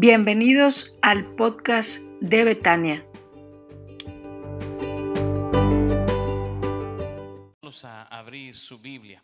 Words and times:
Bienvenidos 0.00 0.94
al 1.02 1.34
podcast 1.34 1.98
de 2.20 2.44
Betania. 2.44 3.04
Vamos 7.60 7.84
a 7.84 8.04
abrir 8.04 8.56
su 8.56 8.78
Biblia 8.78 9.20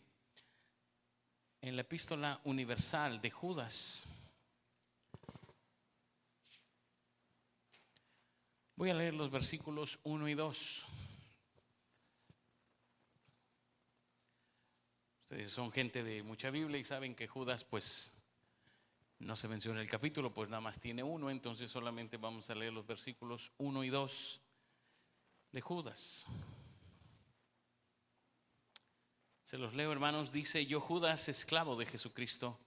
en 1.61 1.77
la 1.77 1.82
epístola 1.82 2.41
universal 2.43 3.21
de 3.21 3.30
Judas. 3.30 4.05
Voy 8.75 8.91
a 8.91 8.95
leer 8.95 9.14
los 9.14 9.30
versículos 9.30 10.00
1 10.02 10.29
y 10.29 10.34
2. 10.34 10.86
Ustedes 15.22 15.52
son 15.52 15.70
gente 15.70 16.02
de 16.02 16.25
mucha 16.25 16.50
Biblia 16.50 16.79
y 16.79 16.85
saben 16.85 17.14
que 17.14 17.29
Judas 17.29 17.63
pues 17.63 18.13
no 19.25 19.37
se 19.37 19.49
menciona 19.49 19.81
el 19.81 19.89
capítulo, 19.89 20.33
pues 20.33 20.51
nada 20.51 20.61
más 20.61 20.79
tiene 20.79 21.03
uno, 21.03 21.31
entonces 21.31 21.71
solamente 21.71 22.19
vamos 22.19 22.51
a 22.51 22.55
leer 22.55 22.73
los 22.73 22.87
versículos 22.87 23.53
1 23.57 23.85
y 23.85 23.89
2 23.89 24.41
de 25.53 25.61
Judas. 25.63 26.27
Se 29.43 29.57
los 29.57 29.73
leo, 29.75 29.93
hermanos, 29.93 30.31
dice, 30.31 30.67
yo 30.67 30.81
Judas, 30.81 31.29
esclavo 31.29 31.75
de 31.77 31.87
Jesucristo 31.87 32.59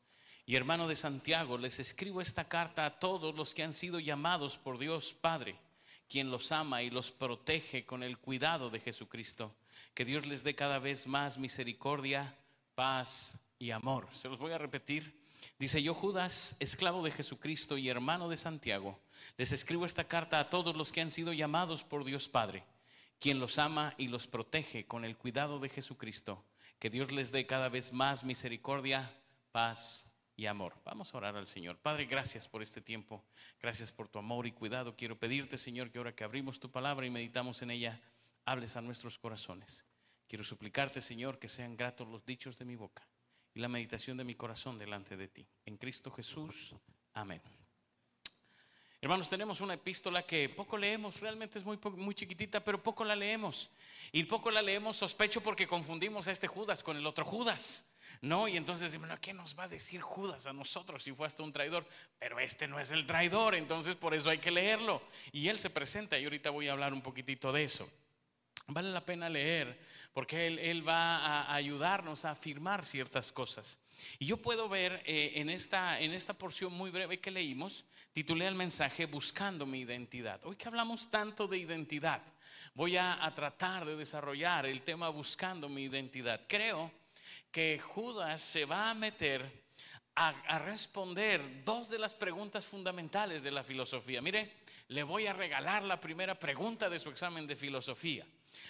y 0.47 0.55
hermano 0.55 0.87
de 0.87 0.95
Santiago, 0.95 1.59
les 1.59 1.79
escribo 1.79 2.21
esta 2.21 2.47
carta 2.47 2.85
a 2.85 2.99
todos 2.99 3.35
los 3.35 3.53
que 3.53 3.63
han 3.63 3.73
sido 3.73 3.99
llamados 3.99 4.57
por 4.57 4.79
Dios 4.79 5.13
Padre, 5.13 5.59
quien 6.09 6.31
los 6.31 6.51
ama 6.51 6.81
y 6.81 6.89
los 6.89 7.11
protege 7.11 7.85
con 7.85 8.01
el 8.01 8.17
cuidado 8.17 8.71
de 8.71 8.79
Jesucristo. 8.79 9.55
Que 9.93 10.05
Dios 10.05 10.25
les 10.25 10.43
dé 10.43 10.55
cada 10.55 10.79
vez 10.79 11.05
más 11.05 11.37
misericordia, 11.37 12.35
paz 12.73 13.37
y 13.59 13.71
amor. 13.71 14.07
Se 14.13 14.29
los 14.29 14.39
voy 14.39 14.53
a 14.53 14.57
repetir. 14.57 15.26
Dice, 15.59 15.81
yo 15.81 15.95
Judas, 15.95 16.55
esclavo 16.59 17.03
de 17.03 17.09
Jesucristo 17.09 17.79
y 17.79 17.89
hermano 17.89 18.29
de 18.29 18.37
Santiago, 18.37 18.99
les 19.37 19.51
escribo 19.51 19.87
esta 19.87 20.07
carta 20.07 20.39
a 20.39 20.51
todos 20.51 20.75
los 20.75 20.91
que 20.91 21.01
han 21.01 21.09
sido 21.09 21.33
llamados 21.33 21.83
por 21.83 22.03
Dios 22.03 22.29
Padre, 22.29 22.63
quien 23.19 23.39
los 23.39 23.57
ama 23.57 23.95
y 23.97 24.07
los 24.07 24.27
protege 24.27 24.85
con 24.85 25.03
el 25.03 25.17
cuidado 25.17 25.59
de 25.59 25.69
Jesucristo. 25.69 26.45
Que 26.77 26.91
Dios 26.91 27.11
les 27.11 27.31
dé 27.31 27.47
cada 27.47 27.69
vez 27.69 27.91
más 27.91 28.23
misericordia, 28.23 29.11
paz 29.51 30.05
y 30.35 30.45
amor. 30.45 30.75
Vamos 30.85 31.11
a 31.11 31.17
orar 31.17 31.35
al 31.35 31.47
Señor. 31.47 31.77
Padre, 31.77 32.05
gracias 32.05 32.47
por 32.47 32.61
este 32.61 32.79
tiempo. 32.79 33.23
Gracias 33.59 33.91
por 33.91 34.07
tu 34.07 34.19
amor 34.19 34.45
y 34.45 34.51
cuidado. 34.51 34.95
Quiero 34.95 35.17
pedirte, 35.17 35.57
Señor, 35.57 35.89
que 35.89 35.97
ahora 35.97 36.13
que 36.13 36.23
abrimos 36.23 36.59
tu 36.59 36.69
palabra 36.69 37.07
y 37.07 37.09
meditamos 37.09 37.63
en 37.63 37.71
ella, 37.71 37.99
hables 38.45 38.77
a 38.77 38.81
nuestros 38.81 39.17
corazones. 39.17 39.87
Quiero 40.27 40.43
suplicarte, 40.43 41.01
Señor, 41.01 41.39
que 41.39 41.47
sean 41.47 41.75
gratos 41.75 42.07
los 42.07 42.23
dichos 42.27 42.59
de 42.59 42.65
mi 42.65 42.75
boca 42.75 43.07
y 43.57 43.59
la 43.59 43.67
meditación 43.67 44.17
de 44.17 44.23
mi 44.23 44.35
corazón 44.35 44.77
delante 44.77 45.17
de 45.17 45.27
ti. 45.29 45.47
En 45.65 45.77
Cristo 45.77 46.11
Jesús. 46.11 46.75
Amén. 47.13 47.41
Hermanos, 49.01 49.31
tenemos 49.31 49.61
una 49.61 49.73
epístola 49.73 50.21
que 50.21 50.47
poco 50.47 50.77
leemos, 50.77 51.19
realmente 51.19 51.57
es 51.57 51.65
muy, 51.65 51.79
muy 51.95 52.13
chiquitita, 52.13 52.63
pero 52.63 52.83
poco 52.83 53.03
la 53.03 53.15
leemos. 53.15 53.71
Y 54.11 54.25
poco 54.25 54.51
la 54.51 54.61
leemos, 54.61 54.97
sospecho, 54.97 55.41
porque 55.41 55.65
confundimos 55.65 56.27
a 56.27 56.33
este 56.33 56.45
Judas 56.45 56.83
con 56.83 56.97
el 56.97 57.07
otro 57.07 57.25
Judas. 57.25 57.83
¿No? 58.21 58.47
Y 58.47 58.57
entonces, 58.57 58.95
bueno, 58.99 59.15
¿qué 59.19 59.33
nos 59.33 59.57
va 59.57 59.63
a 59.63 59.67
decir 59.67 60.01
Judas 60.01 60.45
a 60.45 60.53
nosotros 60.53 61.01
si 61.01 61.11
fue 61.11 61.25
hasta 61.25 61.41
un 61.41 61.51
traidor? 61.51 61.83
Pero 62.19 62.39
este 62.39 62.67
no 62.67 62.79
es 62.79 62.91
el 62.91 63.07
traidor, 63.07 63.55
entonces 63.55 63.95
por 63.95 64.13
eso 64.13 64.29
hay 64.29 64.37
que 64.37 64.51
leerlo. 64.51 65.01
Y 65.31 65.47
él 65.47 65.57
se 65.57 65.71
presenta 65.71 66.19
y 66.19 66.25
ahorita 66.25 66.51
voy 66.51 66.67
a 66.67 66.73
hablar 66.73 66.93
un 66.93 67.01
poquitito 67.01 67.51
de 67.51 67.63
eso. 67.63 67.89
Vale 68.67 68.91
la 68.91 69.05
pena 69.05 69.29
leer 69.29 69.79
porque 70.13 70.47
Él, 70.47 70.87
va 70.87 71.17
a 71.17 71.53
ayudarnos 71.53 72.25
a 72.25 72.31
afirmar 72.31 72.83
ciertas 72.83 73.31
cosas. 73.31 73.79
Y 74.19 74.25
yo 74.25 74.37
puedo 74.37 74.67
ver 74.67 75.01
eh, 75.05 75.33
en, 75.35 75.49
esta, 75.49 75.99
en 76.01 76.11
esta 76.11 76.33
porción 76.33 76.73
muy 76.73 76.89
breve 76.89 77.19
que 77.19 77.31
leímos, 77.31 77.85
titulé 78.13 78.47
el 78.47 78.55
mensaje 78.55 79.05
Buscando 79.05 79.65
mi 79.65 79.81
identidad. 79.81 80.43
Hoy 80.43 80.55
que 80.55 80.67
hablamos 80.67 81.09
tanto 81.09 81.47
de 81.47 81.59
identidad, 81.59 82.21
voy 82.73 82.97
a, 82.97 83.31
tratar 83.35 83.85
de 83.85 83.95
desarrollar 83.95 84.65
el 84.65 84.81
tema 84.81 85.09
Buscando 85.09 85.69
mi 85.69 85.83
identidad. 85.83 86.41
Creo 86.47 86.91
que 87.51 87.79
Judas 87.79 88.41
se 88.41 88.65
va 88.65 88.89
a 88.89 88.95
meter 88.95 89.65
a 90.15 90.57
responder 90.57 91.63
dos 91.63 91.89
de 91.89 91.99
las 91.99 92.15
preguntas 92.15 92.65
fundamentales 92.65 93.43
de 93.43 93.51
la 93.51 93.63
filosofía. 93.63 94.19
Mire, 94.19 94.51
le 94.87 95.03
voy 95.03 95.27
a 95.27 95.33
regalar 95.33 95.83
la 95.83 96.01
primera 96.01 96.39
pregunta 96.39 96.89
de 96.89 96.97
su 96.97 97.09
examen 97.09 97.45
de 97.45 97.55
filosofía. 97.55 98.25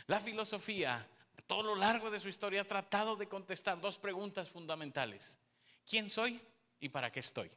La 0.07 0.19
filosofía 0.19 1.07
todo 1.47 1.63
lo 1.63 1.75
largo 1.75 2.11
de 2.11 2.19
su 2.19 2.27
historia 2.27 2.61
ha 2.61 2.67
tratado 2.67 3.15
de 3.15 3.27
contestar 3.27 3.79
dos 3.79 3.97
preguntas 3.97 4.49
fundamentales. 4.49 5.39
¿Quién 5.89 6.09
soy 6.09 6.39
y 6.79 6.89
para 6.89 7.09
qué 7.09 7.21
estoy? 7.21 7.49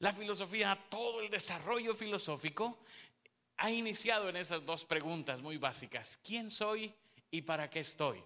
La 0.00 0.12
filosofía, 0.12 0.78
todo 0.90 1.22
el 1.22 1.30
desarrollo 1.30 1.94
filosófico 1.94 2.78
ha 3.56 3.70
iniciado 3.70 4.28
en 4.28 4.36
esas 4.36 4.64
dos 4.64 4.84
preguntas 4.84 5.40
muy 5.40 5.56
básicas. 5.56 6.18
¿Quién 6.22 6.50
soy 6.50 6.94
y 7.30 7.40
para 7.42 7.70
qué 7.70 7.80
estoy? 7.80 8.22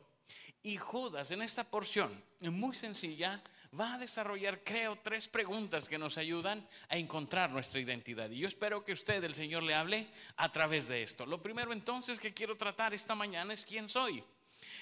Y 0.64 0.76
Judas 0.76 1.30
en 1.30 1.42
esta 1.42 1.62
porción, 1.62 2.22
muy 2.40 2.74
sencilla, 2.74 3.40
va 3.78 3.94
a 3.94 3.98
desarrollar, 3.98 4.62
creo, 4.62 4.96
tres 4.96 5.28
preguntas 5.28 5.88
que 5.88 5.98
nos 5.98 6.18
ayudan 6.18 6.66
a 6.88 6.96
encontrar 6.96 7.50
nuestra 7.50 7.80
identidad. 7.80 8.30
Y 8.30 8.38
yo 8.38 8.48
espero 8.48 8.84
que 8.84 8.92
usted, 8.92 9.22
el 9.24 9.34
Señor, 9.34 9.62
le 9.62 9.74
hable 9.74 10.08
a 10.36 10.52
través 10.52 10.88
de 10.88 11.02
esto. 11.02 11.24
Lo 11.24 11.42
primero 11.42 11.72
entonces 11.72 12.20
que 12.20 12.34
quiero 12.34 12.56
tratar 12.56 12.92
esta 12.92 13.14
mañana 13.14 13.54
es 13.54 13.64
quién 13.64 13.88
soy. 13.88 14.22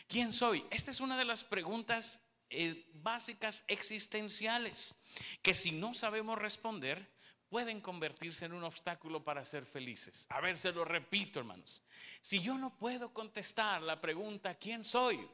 ¿Quién 0.09 0.33
soy? 0.33 0.65
Esta 0.71 0.91
es 0.91 1.01
una 1.01 1.17
de 1.17 1.25
las 1.25 1.45
preguntas 1.45 2.21
eh, 2.51 2.85
básicas 2.95 3.65
existenciales 3.69 4.95
que 5.41 5.55
si 5.55 5.71
no 5.71 5.95
sabemos 5.95 6.39
responder 6.39 7.09
pueden 7.49 7.81
convertirse 7.81 8.45
en 8.45 8.53
un 8.53 8.65
obstáculo 8.65 9.25
para 9.25 9.45
ser 9.45 9.67
felices. 9.67 10.27
A 10.31 10.41
ver, 10.41 10.57
se 10.57 10.73
lo 10.73 10.85
repito, 10.85 11.41
hermanos. 11.41 11.83
Si 12.21 12.41
yo 12.41 12.57
no 12.57 12.77
puedo 12.77 13.13
contestar 13.13 13.83
la 13.83 14.01
pregunta 14.01 14.55
¿quién 14.55 14.85
soy? 14.85 15.29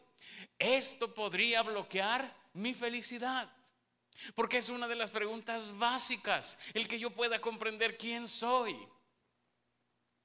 Esto 0.59 1.13
podría 1.13 1.63
bloquear 1.63 2.35
mi 2.55 2.75
felicidad. 2.75 3.53
Porque 4.35 4.59
es 4.59 4.69
una 4.71 4.89
de 4.89 4.95
las 4.95 5.11
preguntas 5.11 5.77
básicas, 5.77 6.59
el 6.73 6.89
que 6.89 6.99
yo 6.99 7.11
pueda 7.11 7.41
comprender 7.41 7.99
quién 7.99 8.29
soy. 8.29 8.77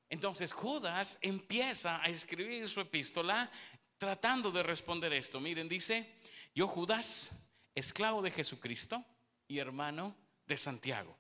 Entonces 0.10 0.54
Judas 0.54 1.18
empieza 1.22 2.02
a 2.02 2.06
escribir 2.06 2.68
su 2.68 2.82
epístola 2.82 3.50
tratando 3.98 4.52
de 4.52 4.64
responder 4.64 5.14
esto. 5.14 5.40
Miren, 5.40 5.70
dice, 5.70 6.20
yo 6.56 6.68
Judas, 6.68 7.32
esclavo 7.76 8.22
de 8.22 8.32
Jesucristo 8.32 9.06
y 9.48 9.60
hermano 9.60 10.16
de 10.48 10.58
Santiago. 10.58 11.18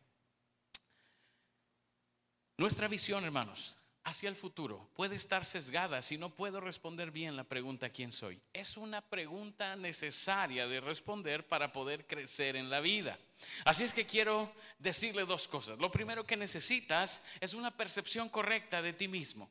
Nuestra 2.58 2.88
visión, 2.88 3.24
hermanos, 3.24 3.78
hacia 4.04 4.30
el 4.30 4.36
futuro 4.36 4.90
puede 4.96 5.16
estar 5.16 5.46
sesgada 5.46 6.02
si 6.02 6.18
no 6.18 6.30
puedo 6.30 6.60
responder 6.60 7.12
bien 7.12 7.36
la 7.36 7.44
pregunta 7.44 7.90
¿quién 7.90 8.12
soy? 8.12 8.42
Es 8.54 8.78
una 8.78 9.02
pregunta 9.02 9.76
necesaria 9.76 10.68
de 10.68 10.82
responder 10.82 11.48
para 11.48 11.72
poder 11.72 12.08
crecer 12.08 12.56
en 12.56 12.70
la 12.70 12.80
vida. 12.80 13.20
Así 13.66 13.84
es 13.84 13.94
que 13.94 14.06
quiero 14.06 14.54
decirle 14.80 15.26
dos 15.26 15.48
cosas. 15.48 15.80
Lo 15.80 15.92
primero 15.92 16.26
que 16.26 16.38
necesitas 16.38 17.22
es 17.40 17.54
una 17.54 17.76
percepción 17.76 18.30
correcta 18.30 18.82
de 18.82 18.94
ti 18.94 19.08
mismo. 19.08 19.50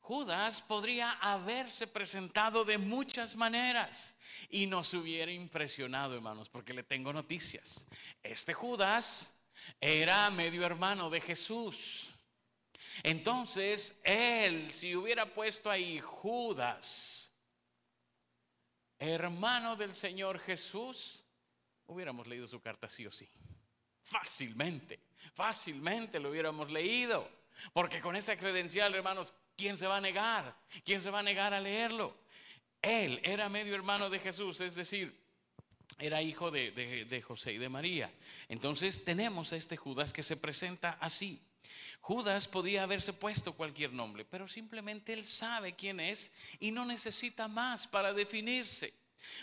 Judas 0.00 0.62
podría 0.62 1.12
haberse 1.20 1.86
presentado 1.86 2.64
de 2.64 2.78
muchas 2.78 3.36
maneras 3.36 4.16
y 4.48 4.66
nos 4.66 4.94
hubiera 4.94 5.30
impresionado, 5.30 6.14
hermanos, 6.14 6.48
porque 6.48 6.72
le 6.72 6.82
tengo 6.82 7.12
noticias. 7.12 7.86
Este 8.22 8.54
Judas 8.54 9.30
era 9.80 10.30
medio 10.30 10.64
hermano 10.64 11.10
de 11.10 11.20
Jesús. 11.20 12.10
Entonces, 13.02 13.98
él, 14.02 14.72
si 14.72 14.94
hubiera 14.96 15.26
puesto 15.26 15.70
ahí 15.70 16.00
Judas, 16.00 17.32
hermano 18.98 19.76
del 19.76 19.94
Señor 19.94 20.38
Jesús, 20.40 21.24
hubiéramos 21.86 22.26
leído 22.26 22.46
su 22.46 22.60
carta 22.60 22.88
sí 22.88 23.06
o 23.06 23.12
sí. 23.12 23.28
Fácilmente, 24.02 25.00
fácilmente 25.34 26.18
lo 26.18 26.30
hubiéramos 26.30 26.70
leído. 26.70 27.28
Porque 27.72 28.00
con 28.00 28.16
esa 28.16 28.36
credencial, 28.36 28.94
hermanos, 28.94 29.34
¿quién 29.56 29.76
se 29.76 29.86
va 29.86 29.96
a 29.96 30.00
negar? 30.00 30.56
¿Quién 30.84 31.00
se 31.00 31.10
va 31.10 31.18
a 31.18 31.22
negar 31.22 31.52
a 31.52 31.60
leerlo? 31.60 32.14
Él 32.80 33.20
era 33.24 33.48
medio 33.48 33.74
hermano 33.74 34.08
de 34.08 34.20
Jesús, 34.20 34.60
es 34.60 34.74
decir, 34.74 35.18
era 35.98 36.22
hijo 36.22 36.50
de, 36.50 36.70
de, 36.70 37.22
José 37.22 37.52
y 37.52 37.58
de 37.58 37.68
María. 37.68 38.12
Entonces 38.48 39.04
tenemos 39.04 39.52
a 39.52 39.56
este 39.56 39.76
Judas 39.76 40.12
que 40.12 40.22
se 40.22 40.36
presenta 40.36 40.92
así. 41.00 41.42
Judas 42.00 42.48
podía 42.48 42.84
haberse 42.84 43.12
puesto 43.12 43.52
cualquier 43.54 43.92
nombre, 43.92 44.24
pero 44.24 44.48
simplemente 44.48 45.12
él 45.12 45.26
sabe 45.26 45.74
quién 45.74 46.00
es 46.00 46.32
y 46.58 46.70
no 46.70 46.84
necesita 46.84 47.48
más 47.48 47.86
para 47.86 48.12
definirse. 48.12 48.94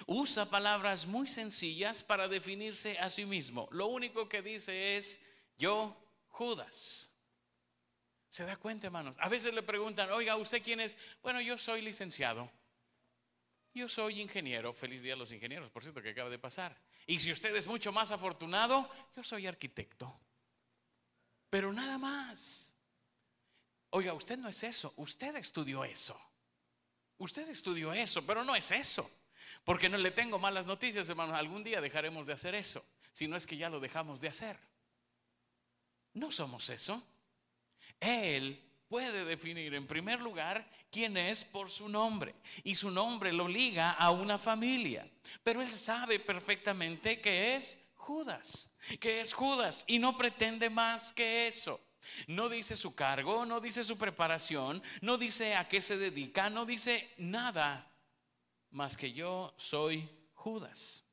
Usa 0.07 0.49
palabras 0.49 1.05
muy 1.05 1.27
sencillas 1.27 2.03
para 2.03 2.27
definirse 2.27 2.97
a 2.97 3.09
sí 3.09 3.25
mismo. 3.25 3.67
Lo 3.71 3.87
único 3.87 4.27
que 4.29 4.41
dice 4.41 4.97
es, 4.97 5.19
yo, 5.57 5.95
Judas. 6.27 7.11
¿Se 8.29 8.43
da 8.43 8.57
cuenta, 8.57 8.87
hermanos? 8.87 9.15
A 9.19 9.29
veces 9.29 9.53
le 9.53 9.63
preguntan, 9.63 10.11
oiga, 10.11 10.35
¿usted 10.35 10.61
quién 10.61 10.79
es? 10.79 10.95
Bueno, 11.21 11.39
yo 11.39 11.57
soy 11.57 11.81
licenciado. 11.81 12.51
Yo 13.73 13.87
soy 13.87 14.21
ingeniero. 14.21 14.73
Feliz 14.73 15.01
día 15.01 15.13
a 15.13 15.17
los 15.17 15.31
ingenieros, 15.31 15.69
por 15.69 15.83
cierto, 15.83 16.01
que 16.01 16.09
acaba 16.09 16.29
de 16.29 16.39
pasar. 16.39 16.77
Y 17.07 17.19
si 17.19 17.31
usted 17.31 17.55
es 17.55 17.67
mucho 17.67 17.91
más 17.91 18.11
afortunado, 18.11 18.89
yo 19.15 19.23
soy 19.23 19.47
arquitecto. 19.47 20.19
Pero 21.55 21.71
nada 21.71 21.97
más. 21.97 22.75
Oiga, 23.91 24.11
usted 24.11 24.37
no 24.37 24.49
es 24.49 24.61
eso, 24.61 24.93
usted 24.97 25.37
estudió 25.37 25.85
eso. 25.85 26.19
Usted 27.17 27.47
estudió 27.47 27.93
eso, 27.93 28.25
pero 28.25 28.43
no 28.43 28.57
es 28.57 28.73
eso. 28.73 29.09
Porque 29.63 29.87
no 29.87 29.97
le 29.97 30.11
tengo 30.11 30.37
malas 30.37 30.65
noticias, 30.65 31.07
hermanos. 31.07 31.37
Algún 31.37 31.63
día 31.63 31.79
dejaremos 31.79 32.27
de 32.27 32.33
hacer 32.33 32.55
eso, 32.55 32.85
si 33.13 33.25
no 33.29 33.37
es 33.37 33.47
que 33.47 33.55
ya 33.55 33.69
lo 33.69 33.79
dejamos 33.79 34.19
de 34.19 34.27
hacer. 34.27 34.59
No 36.13 36.29
somos 36.29 36.69
eso. 36.69 37.01
Él 38.01 38.61
puede 38.89 39.23
definir 39.23 39.73
en 39.75 39.87
primer 39.87 40.19
lugar 40.19 40.69
quién 40.91 41.15
es 41.15 41.45
por 41.45 41.71
su 41.71 41.87
nombre. 41.87 42.35
Y 42.65 42.75
su 42.75 42.91
nombre 42.91 43.31
lo 43.31 43.47
liga 43.47 43.91
a 43.91 44.11
una 44.11 44.37
familia. 44.37 45.09
Pero 45.41 45.61
él 45.61 45.71
sabe 45.71 46.19
perfectamente 46.19 47.21
que 47.21 47.55
es 47.55 47.77
Judas, 48.05 48.69
que 48.99 49.19
es 49.19 49.33
Judas 49.33 49.83
y 49.87 49.97
no 49.97 50.15
pretende 50.15 50.69
más 50.69 51.11
que 51.11 51.47
eso. 51.47 51.81
No 52.27 52.49
dice 52.49 52.75
su 52.75 52.93
cargo, 52.93 53.47
no 53.47 53.59
dice 53.59 53.83
su 53.83 53.97
preparación, 53.97 54.83
no 55.01 55.17
dice 55.17 55.55
a 55.55 55.67
qué 55.67 55.81
se 55.81 55.97
dedica, 55.97 56.51
no 56.51 56.67
dice 56.67 57.09
nada 57.17 57.91
más 58.69 58.95
que 58.95 59.11
yo 59.11 59.55
soy 59.57 60.07
Judas. 60.35 61.03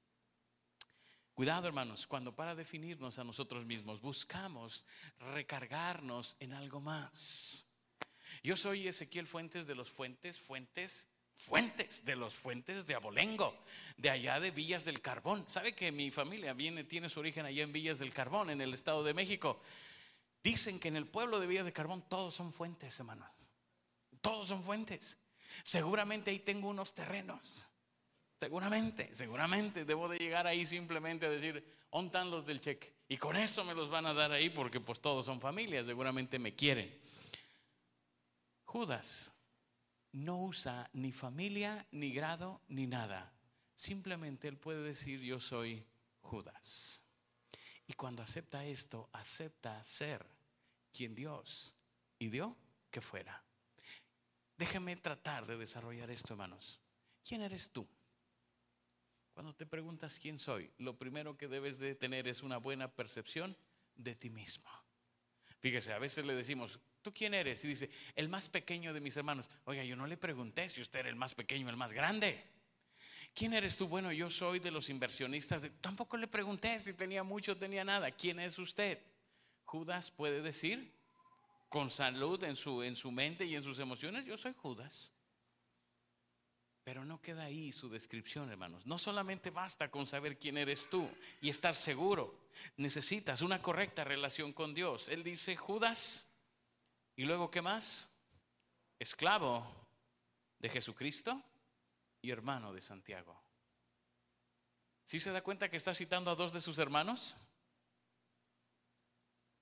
Cuidado 1.33 1.67
hermanos, 1.67 2.07
cuando 2.07 2.37
para 2.37 2.55
definirnos 2.55 3.19
a 3.19 3.25
nosotros 3.25 3.65
mismos 3.65 4.03
buscamos 4.03 4.85
recargarnos 5.19 6.37
en 6.41 6.53
algo 6.53 6.79
más. 6.83 7.67
Yo 8.43 8.55
soy 8.55 8.87
Ezequiel 8.87 9.27
Fuentes 9.27 9.67
de 9.67 9.75
los 9.75 9.91
Fuentes, 9.91 10.39
Fuentes, 10.39 11.09
Fuentes 11.43 12.05
de 12.05 12.15
los 12.15 12.35
Fuentes 12.35 12.87
de 12.87 12.95
Abolengo, 12.95 13.65
de 13.97 14.11
allá 14.11 14.39
de 14.39 14.53
Villas 14.53 14.85
del 14.85 15.01
Carbón. 15.01 15.45
¿Sabe 15.49 15.75
que 15.75 15.91
mi 15.91 16.11
familia 16.11 16.53
viene, 16.53 16.85
tiene 16.85 17.09
su 17.09 17.21
origen 17.21 17.47
allá 17.47 17.63
en 17.63 17.73
Villas 17.73 17.99
del 17.99 18.15
Carbón, 18.15 18.51
en 18.51 18.61
el 18.61 18.73
Estado 18.73 19.03
de 19.03 19.13
México? 19.13 19.61
Dicen 20.43 20.79
que 20.79 20.89
en 20.89 20.97
el 20.97 21.07
pueblo 21.07 21.41
de 21.41 21.47
Villas 21.49 21.65
del 21.65 21.73
Carbón 21.73 22.05
todos 22.09 22.35
son 22.35 22.53
fuentes, 22.53 22.99
hermanos. 22.99 23.29
Todos 24.21 24.49
son 24.49 24.63
fuentes. 24.63 25.19
Seguramente 25.65 26.31
ahí 26.31 26.39
tengo 26.39 26.69
unos 26.69 26.95
terrenos. 26.95 27.67
Seguramente, 28.39 29.15
seguramente 29.15 29.85
debo 29.85 30.09
de 30.09 30.19
llegar 30.19 30.47
ahí 30.47 30.65
simplemente 30.65 31.27
a 31.27 31.31
decir, 31.31 31.65
ontan 31.91 32.31
los 32.31 32.47
del 32.47 32.61
cheque? 32.61 32.95
Y 33.09 33.17
con 33.17 33.37
eso 33.37 33.65
me 33.65 33.75
los 33.75 33.91
van 33.91 34.07
a 34.07 34.15
dar 34.15 34.33
ahí 34.33 34.49
porque 34.49 34.81
pues 34.81 35.01
todos 35.01 35.27
son 35.27 35.41
familias, 35.41 35.87
seguramente 35.87 36.39
me 36.39 36.55
quieren. 36.55 36.99
Judas 38.65 39.33
no 40.13 40.39
usa 40.39 40.89
ni 40.93 41.13
familia, 41.13 41.87
ni 41.91 42.13
grado, 42.13 42.61
ni 42.69 42.87
nada. 42.87 43.33
Simplemente 43.75 44.49
él 44.49 44.59
puede 44.59 44.83
decir 44.83 45.21
yo 45.21 45.41
soy 45.41 45.85
Judas. 46.21 47.03
Y 47.87 47.95
cuando 47.95 48.23
acepta 48.23 48.65
esto, 48.65 49.09
acepta 49.13 49.83
ser 49.83 50.25
quien 50.93 51.15
Dios 51.15 51.75
y 52.19 52.29
dio 52.29 52.57
que 52.91 53.01
fuera. 53.01 53.43
Déjeme 54.57 54.95
tratar 54.97 55.47
de 55.47 55.57
desarrollar 55.57 56.11
esto, 56.11 56.35
hermanos. 56.35 56.79
¿Quién 57.27 57.43
eres 57.43 57.71
tú? 57.71 57.89
Cuando 59.35 59.55
te 59.55 59.67
preguntas 59.67 60.19
quién 60.21 60.39
soy, 60.39 60.71
lo 60.79 60.99
primero 60.99 61.37
que 61.37 61.49
debes 61.49 61.79
de 61.79 61.95
tener 61.95 62.29
es 62.29 62.43
una 62.43 62.59
buena 62.59 62.93
percepción 62.93 63.57
de 63.97 64.15
ti 64.15 64.29
mismo. 64.29 64.69
Fíjese, 65.61 65.93
a 65.93 65.99
veces 65.99 66.27
le 66.27 66.35
decimos, 66.35 66.81
¿tú 67.03 67.13
quién 67.13 67.35
eres? 67.35 67.65
Y 67.65 67.69
dice, 67.69 67.91
el 68.17 68.29
más 68.29 68.49
pequeño 68.49 68.95
de 68.95 69.01
mis 69.01 69.17
hermanos. 69.17 69.51
Oiga, 69.65 69.85
yo 69.85 69.97
no 69.97 70.07
le 70.07 70.17
pregunté 70.17 70.69
si 70.69 70.81
usted 70.81 71.01
era 71.01 71.09
el 71.09 71.17
más 71.17 71.35
pequeño, 71.35 71.69
el 71.69 71.77
más 71.77 71.93
grande. 71.93 72.43
¿Quién 73.35 73.55
eres 73.55 73.77
tú? 73.77 73.89
Bueno, 73.89 74.13
yo 74.13 74.31
soy 74.31 74.59
de 74.59 74.71
los 74.71 74.89
inversionistas. 74.91 75.69
Tampoco 75.81 76.17
le 76.17 76.29
pregunté 76.29 76.79
si 76.81 76.93
tenía 76.93 77.23
mucho 77.23 77.53
o 77.53 77.57
tenía 77.57 77.85
nada. 77.85 78.11
¿Quién 78.11 78.41
es 78.41 78.59
usted? 78.59 78.99
Judas 79.65 80.11
puede 80.11 80.43
decir, 80.43 80.93
con 81.69 81.91
salud 81.91 82.43
en 82.45 82.57
su, 82.57 82.83
en 82.83 82.95
su 82.95 83.11
mente 83.11 83.47
y 83.47 83.55
en 83.55 83.63
sus 83.63 83.79
emociones, 83.79 84.27
yo 84.27 84.37
soy 84.37 84.53
Judas. 84.53 85.13
Pero 86.85 87.05
no 87.05 87.23
queda 87.23 87.45
ahí 87.45 87.73
su 87.73 87.89
descripción, 87.89 88.51
hermanos. 88.51 88.85
No 88.85 88.99
solamente 88.99 89.51
basta 89.51 89.91
con 89.91 90.07
saber 90.07 90.37
quién 90.37 90.59
eres 90.59 90.91
tú 90.91 91.09
y 91.41 91.49
estar 91.49 91.75
seguro. 91.75 92.49
Necesitas 92.77 93.41
una 93.41 93.63
correcta 93.63 94.05
relación 94.05 94.53
con 94.53 94.75
Dios. 94.75 95.09
Él 95.09 95.23
dice, 95.23 95.57
Judas, 95.57 96.27
y 97.23 97.25
luego, 97.25 97.53
¿qué 97.53 97.63
más? 97.63 98.11
Esclavo 98.99 99.65
de 100.59 100.69
Jesucristo 100.69 101.41
y 102.21 102.33
hermano 102.33 102.73
de 102.73 102.81
Santiago. 102.81 103.41
¿Sí 105.05 105.21
se 105.21 105.31
da 105.31 105.41
cuenta 105.41 105.71
que 105.71 105.77
está 105.77 105.95
citando 105.95 106.33
a 106.33 106.35
dos 106.35 106.53
de 106.53 106.61
sus 106.61 106.81
hermanos? 106.81 107.37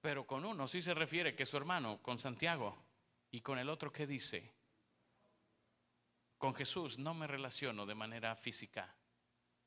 Pero 0.00 0.26
con 0.26 0.46
uno 0.46 0.66
sí 0.68 0.80
se 0.80 0.94
refiere 0.94 1.36
que 1.36 1.44
su 1.44 1.58
hermano, 1.58 2.00
con 2.02 2.18
Santiago. 2.18 2.82
Y 3.30 3.42
con 3.42 3.58
el 3.58 3.68
otro, 3.68 3.92
¿qué 3.92 4.06
dice? 4.06 4.54
Con 6.38 6.54
Jesús 6.54 6.98
no 6.98 7.12
me 7.12 7.26
relaciono 7.26 7.84
de 7.84 7.94
manera 7.94 8.36
física. 8.36 8.96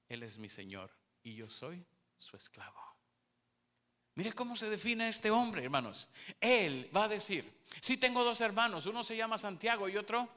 Él 0.09 0.23
es 0.23 0.39
mi 0.39 0.49
Señor 0.49 0.97
y 1.21 1.35
yo 1.35 1.47
soy 1.47 1.85
su 2.17 2.37
esclavo. 2.37 2.92
Mire 4.15 4.33
cómo 4.33 4.55
se 4.55 4.69
define 4.69 5.07
este 5.07 5.31
hombre, 5.31 5.63
hermanos. 5.63 6.09
Él 6.39 6.89
va 6.95 7.05
a 7.05 7.07
decir, 7.07 7.51
si 7.81 7.97
tengo 7.97 8.23
dos 8.23 8.41
hermanos, 8.41 8.85
uno 8.85 9.03
se 9.03 9.17
llama 9.17 9.37
Santiago 9.37 9.89
y 9.89 9.97
otro 9.97 10.29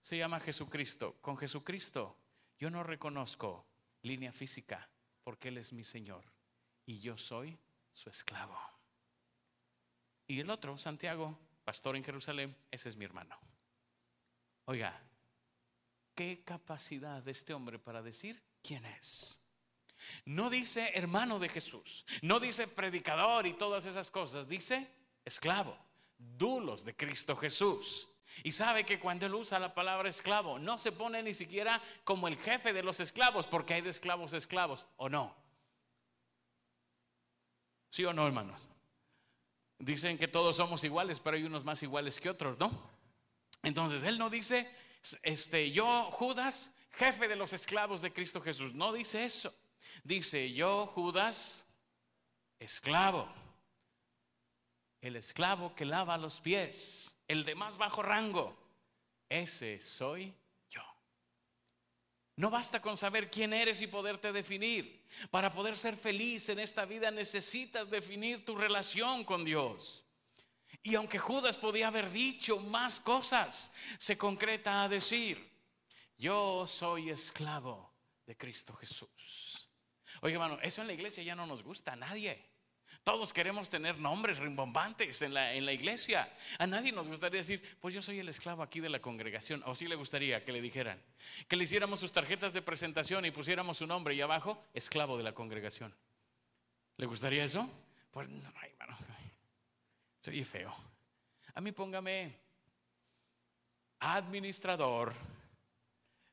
se 0.00 0.16
llama 0.16 0.38
Jesucristo. 0.40 1.16
Con 1.20 1.36
Jesucristo 1.36 2.16
yo 2.58 2.70
no 2.70 2.82
reconozco 2.82 3.66
línea 4.02 4.32
física 4.32 4.88
porque 5.24 5.48
Él 5.48 5.58
es 5.58 5.72
mi 5.72 5.82
Señor 5.82 6.24
y 6.86 7.00
yo 7.00 7.18
soy 7.18 7.58
su 7.92 8.08
esclavo. 8.08 8.58
Y 10.28 10.38
el 10.38 10.50
otro, 10.50 10.76
Santiago, 10.78 11.36
pastor 11.64 11.96
en 11.96 12.04
Jerusalén, 12.04 12.56
ese 12.70 12.88
es 12.88 12.96
mi 12.96 13.04
hermano. 13.04 13.36
Oiga, 14.66 15.00
qué 16.14 16.44
capacidad 16.44 17.22
de 17.22 17.32
este 17.32 17.54
hombre 17.54 17.80
para 17.80 18.02
decir 18.02 18.40
quién 18.62 18.84
es. 18.86 19.44
No 20.24 20.50
dice 20.50 20.92
hermano 20.94 21.38
de 21.38 21.48
Jesús, 21.48 22.04
no 22.22 22.40
dice 22.40 22.68
predicador 22.68 23.46
y 23.46 23.54
todas 23.54 23.86
esas 23.86 24.10
cosas, 24.10 24.48
dice 24.48 24.90
esclavo, 25.24 25.76
dulos 26.18 26.84
de 26.84 26.94
Cristo 26.94 27.36
Jesús. 27.36 28.08
Y 28.44 28.52
sabe 28.52 28.84
que 28.84 29.00
cuando 29.00 29.26
él 29.26 29.34
usa 29.34 29.58
la 29.58 29.74
palabra 29.74 30.08
esclavo, 30.08 30.58
no 30.58 30.78
se 30.78 30.92
pone 30.92 31.22
ni 31.22 31.34
siquiera 31.34 31.82
como 32.04 32.28
el 32.28 32.36
jefe 32.36 32.72
de 32.72 32.82
los 32.82 33.00
esclavos, 33.00 33.46
porque 33.46 33.74
hay 33.74 33.80
de 33.80 33.90
esclavos 33.90 34.32
esclavos, 34.32 34.86
¿o 34.96 35.08
no? 35.08 35.34
¿Sí 37.90 38.04
o 38.04 38.12
no, 38.12 38.26
hermanos? 38.26 38.70
Dicen 39.78 40.16
que 40.16 40.28
todos 40.28 40.56
somos 40.56 40.84
iguales, 40.84 41.18
pero 41.18 41.36
hay 41.36 41.42
unos 41.42 41.64
más 41.64 41.82
iguales 41.82 42.20
que 42.20 42.30
otros, 42.30 42.58
¿no? 42.58 42.70
Entonces, 43.62 44.04
él 44.04 44.16
no 44.16 44.30
dice 44.30 44.70
este, 45.22 45.70
yo, 45.70 46.10
Judas, 46.12 46.72
jefe 46.90 47.28
de 47.28 47.36
los 47.36 47.52
esclavos 47.52 48.02
de 48.02 48.12
Cristo 48.12 48.40
Jesús. 48.40 48.74
No 48.74 48.92
dice 48.92 49.24
eso. 49.24 49.54
Dice, 50.04 50.52
yo, 50.52 50.86
Judas, 50.86 51.66
esclavo. 52.58 53.28
El 55.00 55.16
esclavo 55.16 55.74
que 55.74 55.84
lava 55.84 56.18
los 56.18 56.40
pies, 56.40 57.16
el 57.26 57.44
de 57.44 57.54
más 57.54 57.76
bajo 57.76 58.02
rango. 58.02 58.56
Ese 59.28 59.80
soy 59.80 60.34
yo. 60.68 60.82
No 62.36 62.50
basta 62.50 62.82
con 62.82 62.96
saber 62.96 63.30
quién 63.30 63.52
eres 63.52 63.80
y 63.80 63.86
poderte 63.86 64.32
definir. 64.32 65.06
Para 65.30 65.52
poder 65.52 65.76
ser 65.76 65.96
feliz 65.96 66.48
en 66.48 66.58
esta 66.58 66.84
vida 66.84 67.10
necesitas 67.10 67.88
definir 67.88 68.44
tu 68.44 68.56
relación 68.56 69.24
con 69.24 69.44
Dios. 69.44 70.04
Y 70.82 70.94
aunque 70.94 71.18
Judas 71.18 71.56
podía 71.56 71.88
haber 71.88 72.10
dicho 72.10 72.58
más 72.58 73.00
cosas, 73.00 73.72
se 73.98 74.16
concreta 74.16 74.82
a 74.82 74.88
decir, 74.88 75.50
yo 76.16 76.66
soy 76.66 77.10
esclavo 77.10 77.92
de 78.26 78.36
Cristo 78.36 78.74
Jesús. 78.74 79.59
Oye, 80.20 80.34
hermano, 80.34 80.58
eso 80.62 80.80
en 80.80 80.86
la 80.86 80.92
iglesia 80.92 81.22
ya 81.22 81.34
no 81.34 81.46
nos 81.46 81.62
gusta 81.62 81.92
a 81.92 81.96
nadie. 81.96 82.50
Todos 83.04 83.32
queremos 83.32 83.70
tener 83.70 83.98
nombres 83.98 84.38
rimbombantes 84.38 85.22
en 85.22 85.32
la, 85.32 85.54
en 85.54 85.64
la 85.64 85.72
iglesia. 85.72 86.30
A 86.58 86.66
nadie 86.66 86.92
nos 86.92 87.08
gustaría 87.08 87.40
decir, 87.40 87.62
pues 87.80 87.94
yo 87.94 88.02
soy 88.02 88.18
el 88.18 88.28
esclavo 88.28 88.62
aquí 88.62 88.80
de 88.80 88.90
la 88.90 89.00
congregación. 89.00 89.62
O 89.64 89.74
sí 89.74 89.88
le 89.88 89.94
gustaría 89.94 90.44
que 90.44 90.52
le 90.52 90.60
dijeran, 90.60 91.00
que 91.48 91.56
le 91.56 91.64
hiciéramos 91.64 92.00
sus 92.00 92.12
tarjetas 92.12 92.52
de 92.52 92.62
presentación 92.62 93.24
y 93.24 93.30
pusiéramos 93.30 93.78
su 93.78 93.86
nombre 93.86 94.14
y 94.14 94.20
abajo, 94.20 94.62
esclavo 94.74 95.16
de 95.16 95.22
la 95.22 95.32
congregación. 95.32 95.94
¿Le 96.96 97.06
gustaría 97.06 97.44
eso? 97.44 97.70
Pues 98.10 98.28
no, 98.28 98.48
hermano. 98.48 98.98
Soy 100.22 100.44
feo. 100.44 100.74
A 101.54 101.60
mí 101.60 101.72
póngame 101.72 102.36
administrador 104.00 105.14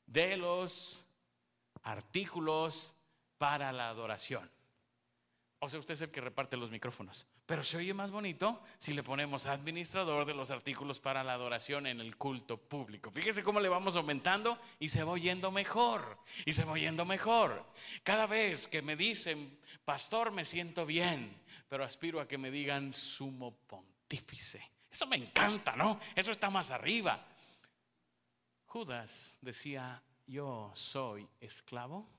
de 0.05 0.37
los 0.37 1.05
artículos 1.83 2.93
para 3.37 3.71
la 3.71 3.89
adoración. 3.89 4.49
O 5.59 5.69
sea, 5.69 5.79
usted 5.79 5.95
es 5.95 6.01
el 6.01 6.11
que 6.11 6.21
reparte 6.21 6.55
los 6.55 6.69
micrófonos. 6.69 7.25
Pero 7.47 7.63
se 7.63 7.77
oye 7.77 7.93
más 7.93 8.11
bonito 8.11 8.61
si 8.77 8.93
le 8.93 9.01
ponemos 9.01 9.47
administrador 9.47 10.25
de 10.25 10.35
los 10.35 10.51
artículos 10.51 10.99
para 10.99 11.23
la 11.23 11.33
adoración 11.33 11.87
en 11.87 11.99
el 11.99 12.15
culto 12.15 12.57
público. 12.57 13.09
Fíjese 13.09 13.41
cómo 13.41 13.59
le 13.59 13.69
vamos 13.69 13.95
aumentando 13.95 14.59
y 14.79 14.89
se 14.89 15.03
va 15.03 15.13
oyendo 15.13 15.49
mejor. 15.49 16.19
Y 16.45 16.53
se 16.53 16.63
va 16.63 16.73
oyendo 16.73 17.05
mejor. 17.05 17.65
Cada 18.03 18.27
vez 18.27 18.67
que 18.67 18.83
me 18.83 18.95
dicen, 18.95 19.59
pastor, 19.83 20.31
me 20.31 20.45
siento 20.45 20.85
bien, 20.85 21.41
pero 21.67 21.83
aspiro 21.83 22.19
a 22.19 22.27
que 22.27 22.37
me 22.37 22.51
digan 22.51 22.93
sumo 22.93 23.55
pontífice. 23.65 24.61
Eso 24.91 25.07
me 25.07 25.15
encanta, 25.15 25.75
¿no? 25.75 25.99
Eso 26.15 26.31
está 26.31 26.51
más 26.51 26.69
arriba. 26.69 27.25
Judas 28.65 29.37
decía, 29.41 30.03
yo 30.27 30.71
soy 30.75 31.27
esclavo 31.39 32.16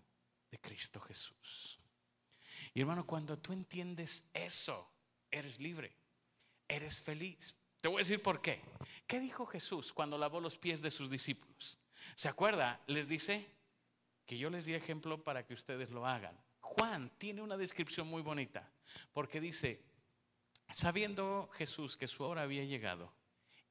de 0.50 0.58
Cristo 0.58 1.00
Jesús. 1.00 1.78
Y 2.74 2.80
hermano, 2.80 3.06
cuando 3.06 3.38
tú 3.38 3.52
entiendes 3.52 4.24
eso, 4.32 4.90
eres 5.30 5.58
libre, 5.58 5.92
eres 6.66 7.00
feliz. 7.00 7.54
Te 7.80 7.88
voy 7.88 7.96
a 7.96 8.04
decir 8.04 8.22
por 8.22 8.40
qué. 8.40 8.60
¿Qué 9.06 9.20
dijo 9.20 9.46
Jesús 9.46 9.92
cuando 9.92 10.18
lavó 10.18 10.40
los 10.40 10.58
pies 10.58 10.82
de 10.82 10.90
sus 10.90 11.10
discípulos? 11.10 11.78
¿Se 12.14 12.28
acuerda? 12.28 12.80
Les 12.86 13.08
dice 13.08 13.48
que 14.26 14.38
yo 14.38 14.50
les 14.50 14.66
di 14.66 14.74
ejemplo 14.74 15.22
para 15.22 15.46
que 15.46 15.54
ustedes 15.54 15.90
lo 15.90 16.06
hagan. 16.06 16.38
Juan 16.60 17.10
tiene 17.18 17.40
una 17.40 17.56
descripción 17.56 18.06
muy 18.06 18.22
bonita, 18.22 18.70
porque 19.12 19.40
dice, 19.40 19.82
sabiendo 20.70 21.48
Jesús 21.54 21.96
que 21.96 22.08
su 22.08 22.24
hora 22.24 22.42
había 22.42 22.64
llegado 22.64 23.14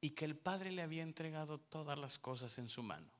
y 0.02 0.12
que 0.12 0.26
el 0.26 0.36
Padre 0.36 0.72
le 0.72 0.82
había 0.82 1.04
entregado 1.04 1.60
todas 1.60 1.98
las 1.98 2.18
cosas 2.18 2.58
en 2.58 2.70
su 2.70 2.82
mano, 2.82 3.12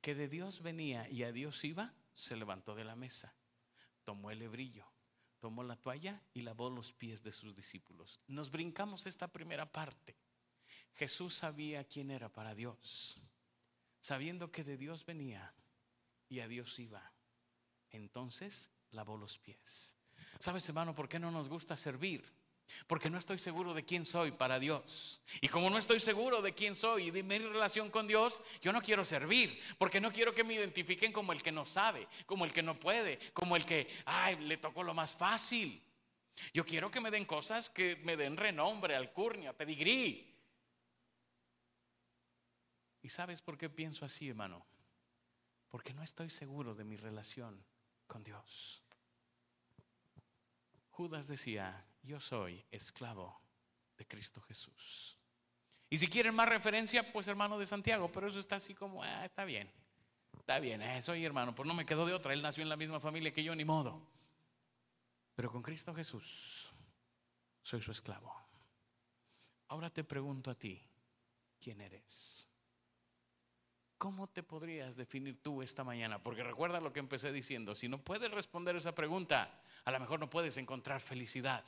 que 0.00 0.14
de 0.14 0.28
Dios 0.28 0.62
venía 0.62 1.08
y 1.08 1.22
a 1.22 1.32
Dios 1.32 1.64
iba, 1.64 1.94
se 2.14 2.36
levantó 2.36 2.74
de 2.74 2.84
la 2.84 2.96
mesa, 2.96 3.34
tomó 4.04 4.30
el 4.30 4.42
hebrillo 4.42 4.86
tomó 5.44 5.62
la 5.62 5.76
toalla 5.76 6.22
y 6.32 6.40
lavó 6.40 6.70
los 6.70 6.94
pies 6.94 7.22
de 7.22 7.30
sus 7.30 7.54
discípulos. 7.54 8.18
Nos 8.28 8.50
brincamos 8.50 9.06
esta 9.06 9.28
primera 9.28 9.70
parte. 9.70 10.16
Jesús 10.94 11.34
sabía 11.34 11.84
quién 11.84 12.10
era 12.10 12.30
para 12.30 12.54
Dios, 12.54 13.20
sabiendo 14.00 14.50
que 14.50 14.64
de 14.64 14.78
Dios 14.78 15.04
venía 15.04 15.52
y 16.30 16.40
a 16.40 16.48
Dios 16.48 16.78
iba. 16.78 17.12
Entonces 17.90 18.70
lavó 18.92 19.18
los 19.18 19.38
pies. 19.38 19.98
¿Sabes, 20.38 20.66
hermano, 20.66 20.94
por 20.94 21.10
qué 21.10 21.18
no 21.18 21.30
nos 21.30 21.50
gusta 21.50 21.76
servir? 21.76 22.24
Porque 22.86 23.10
no 23.10 23.18
estoy 23.18 23.38
seguro 23.38 23.74
de 23.74 23.84
quién 23.84 24.04
soy 24.04 24.32
para 24.32 24.58
Dios. 24.58 25.22
Y 25.40 25.48
como 25.48 25.70
no 25.70 25.78
estoy 25.78 26.00
seguro 26.00 26.42
de 26.42 26.54
quién 26.54 26.76
soy 26.76 27.08
y 27.08 27.10
de 27.10 27.22
mi 27.22 27.38
relación 27.38 27.90
con 27.90 28.06
Dios, 28.06 28.40
yo 28.60 28.72
no 28.72 28.82
quiero 28.82 29.04
servir. 29.04 29.60
Porque 29.78 30.00
no 30.00 30.12
quiero 30.12 30.34
que 30.34 30.44
me 30.44 30.54
identifiquen 30.54 31.12
como 31.12 31.32
el 31.32 31.42
que 31.42 31.52
no 31.52 31.64
sabe, 31.64 32.08
como 32.26 32.44
el 32.44 32.52
que 32.52 32.62
no 32.62 32.78
puede, 32.78 33.18
como 33.32 33.56
el 33.56 33.64
que, 33.64 33.88
ay, 34.06 34.36
le 34.36 34.56
tocó 34.56 34.82
lo 34.82 34.94
más 34.94 35.14
fácil. 35.14 35.82
Yo 36.52 36.64
quiero 36.64 36.90
que 36.90 37.00
me 37.00 37.10
den 37.10 37.24
cosas 37.24 37.70
que 37.70 37.96
me 38.04 38.16
den 38.16 38.36
renombre, 38.36 38.96
alcurnia, 38.96 39.52
pedigrí. 39.56 40.34
¿Y 43.02 43.08
sabes 43.08 43.40
por 43.40 43.56
qué 43.56 43.68
pienso 43.68 44.04
así, 44.04 44.28
hermano? 44.28 44.64
Porque 45.68 45.92
no 45.92 46.02
estoy 46.02 46.30
seguro 46.30 46.74
de 46.74 46.84
mi 46.84 46.96
relación 46.96 47.62
con 48.06 48.24
Dios. 48.24 48.82
Judas 50.90 51.26
decía, 51.26 51.84
yo 52.04 52.20
soy 52.20 52.64
esclavo 52.70 53.40
de 53.96 54.06
Cristo 54.06 54.40
Jesús. 54.42 55.18
Y 55.90 55.98
si 55.98 56.08
quieren 56.08 56.34
más 56.34 56.48
referencia, 56.48 57.12
pues 57.12 57.28
hermano 57.28 57.58
de 57.58 57.66
Santiago, 57.66 58.10
pero 58.12 58.28
eso 58.28 58.40
está 58.40 58.56
así 58.56 58.74
como, 58.74 59.02
ah, 59.02 59.24
está 59.24 59.44
bien, 59.44 59.70
está 60.38 60.58
bien, 60.58 60.82
eh, 60.82 61.02
soy 61.02 61.24
hermano, 61.24 61.54
pues 61.54 61.66
no 61.66 61.74
me 61.74 61.86
quedo 61.86 62.06
de 62.06 62.14
otra, 62.14 62.32
él 62.32 62.42
nació 62.42 62.62
en 62.62 62.68
la 62.68 62.76
misma 62.76 63.00
familia 63.00 63.32
que 63.32 63.44
yo, 63.44 63.54
ni 63.54 63.64
modo. 63.64 64.02
Pero 65.34 65.50
con 65.50 65.62
Cristo 65.62 65.94
Jesús 65.94 66.72
soy 67.62 67.80
su 67.80 67.92
esclavo. 67.92 68.34
Ahora 69.68 69.90
te 69.90 70.04
pregunto 70.04 70.50
a 70.50 70.54
ti, 70.54 70.82
¿quién 71.60 71.80
eres? 71.80 72.48
¿Cómo 73.98 74.28
te 74.28 74.42
podrías 74.42 74.96
definir 74.96 75.42
tú 75.42 75.62
esta 75.62 75.82
mañana? 75.82 76.22
Porque 76.22 76.42
recuerda 76.42 76.80
lo 76.80 76.92
que 76.92 77.00
empecé 77.00 77.32
diciendo, 77.32 77.74
si 77.74 77.88
no 77.88 77.98
puedes 77.98 78.30
responder 78.30 78.76
esa 78.76 78.94
pregunta, 78.94 79.62
a 79.84 79.90
lo 79.90 80.00
mejor 80.00 80.20
no 80.20 80.28
puedes 80.28 80.56
encontrar 80.56 81.00
felicidad. 81.00 81.64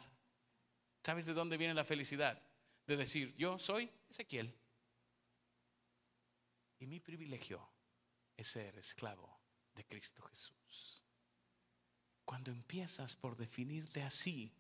¿Sabes 1.07 1.25
de 1.25 1.35
dónde 1.35 1.57
viene 1.57 1.73
la 1.73 1.85
felicidad? 1.85 2.43
De 2.85 2.97
decir, 2.97 3.33
yo 3.37 3.61
soy 3.61 3.89
Ezequiel. 4.11 4.53
Y 6.81 6.87
mi 6.89 6.99
privilegio 6.99 7.65
es 8.37 8.49
ser 8.49 8.77
esclavo 8.77 9.39
de 9.73 9.87
Cristo 9.87 10.25
Jesús. 10.25 11.05
Cuando 12.25 12.51
empiezas 12.51 13.15
por 13.15 13.37
definirte 13.37 14.03
así, 14.03 14.53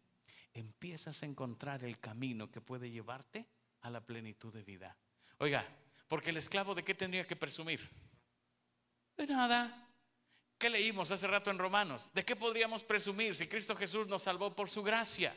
empiezas 0.54 1.20
a 1.24 1.26
encontrar 1.26 1.82
el 1.82 1.98
camino 1.98 2.48
que 2.48 2.60
puede 2.60 2.92
llevarte 2.92 3.44
a 3.80 3.90
la 3.90 4.06
plenitud 4.06 4.54
de 4.54 4.62
vida. 4.62 4.96
Oiga, 5.38 5.66
porque 6.06 6.30
el 6.30 6.36
esclavo 6.36 6.76
de 6.76 6.84
qué 6.84 6.94
tendría 6.94 7.26
que 7.26 7.34
presumir? 7.34 7.90
De 9.16 9.26
nada. 9.26 9.88
¿Qué 10.56 10.70
leímos 10.70 11.10
hace 11.10 11.26
rato 11.26 11.50
en 11.50 11.58
Romanos? 11.58 12.12
¿De 12.14 12.24
qué 12.24 12.36
podríamos 12.36 12.84
presumir 12.84 13.34
si 13.34 13.48
Cristo 13.48 13.74
Jesús 13.74 14.06
nos 14.06 14.22
salvó 14.22 14.54
por 14.54 14.70
su 14.70 14.84
gracia? 14.84 15.36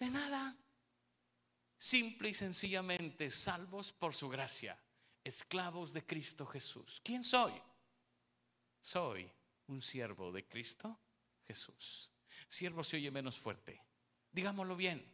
De 0.00 0.08
nada. 0.08 0.56
Simple 1.76 2.30
y 2.30 2.34
sencillamente 2.34 3.28
salvos 3.28 3.92
por 3.92 4.14
su 4.14 4.30
gracia, 4.30 4.78
esclavos 5.22 5.92
de 5.92 6.06
Cristo 6.06 6.46
Jesús. 6.46 7.00
¿Quién 7.04 7.22
soy? 7.22 7.52
Soy 8.80 9.30
un 9.66 9.82
siervo 9.82 10.32
de 10.32 10.48
Cristo 10.48 10.98
Jesús. 11.46 12.10
Siervo 12.48 12.82
se 12.82 12.96
oye 12.96 13.10
menos 13.10 13.38
fuerte. 13.38 13.82
Digámoslo 14.32 14.74
bien, 14.74 15.04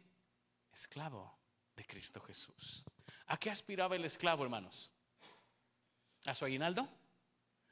esclavo 0.71 1.37
de 1.75 1.85
Cristo 1.85 2.21
Jesús. 2.21 2.85
¿A 3.25 3.37
qué 3.37 3.51
aspiraba 3.51 3.97
el 3.97 4.05
esclavo, 4.05 4.43
hermanos? 4.45 4.89
¿A 6.25 6.33
su 6.33 6.45
aguinaldo? 6.45 6.87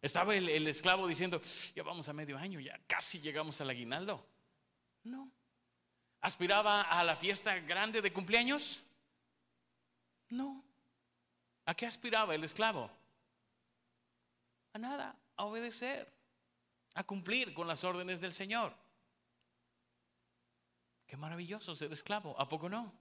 ¿Estaba 0.02 0.36
el, 0.36 0.50
el 0.50 0.68
esclavo 0.68 1.08
diciendo, 1.08 1.42
ya 1.74 1.84
vamos 1.84 2.10
a 2.10 2.14
medio 2.14 2.38
año, 2.38 2.60
ya 2.60 2.78
casi 2.86 3.22
llegamos 3.22 3.62
al 3.62 3.70
aguinaldo? 3.70 4.28
No 5.04 5.32
aspiraba 6.26 6.82
a 6.82 7.04
la 7.04 7.16
fiesta 7.16 7.60
grande 7.60 8.02
de 8.02 8.12
cumpleaños? 8.12 8.82
No. 10.30 10.64
¿A 11.66 11.76
qué 11.76 11.86
aspiraba 11.86 12.34
el 12.34 12.44
esclavo? 12.44 12.90
A 14.74 14.80
nada, 14.80 15.16
a 15.38 15.46
obedecer, 15.46 16.12
a 16.96 17.04
cumplir 17.04 17.54
con 17.54 17.68
las 17.68 17.84
órdenes 17.84 18.22
del 18.22 18.34
Señor. 18.34 18.76
Qué 21.06 21.16
maravilloso 21.16 21.76
ser 21.76 21.94
esclavo, 21.94 22.36
¿a 22.40 22.50
poco 22.50 22.70
no? 22.70 22.92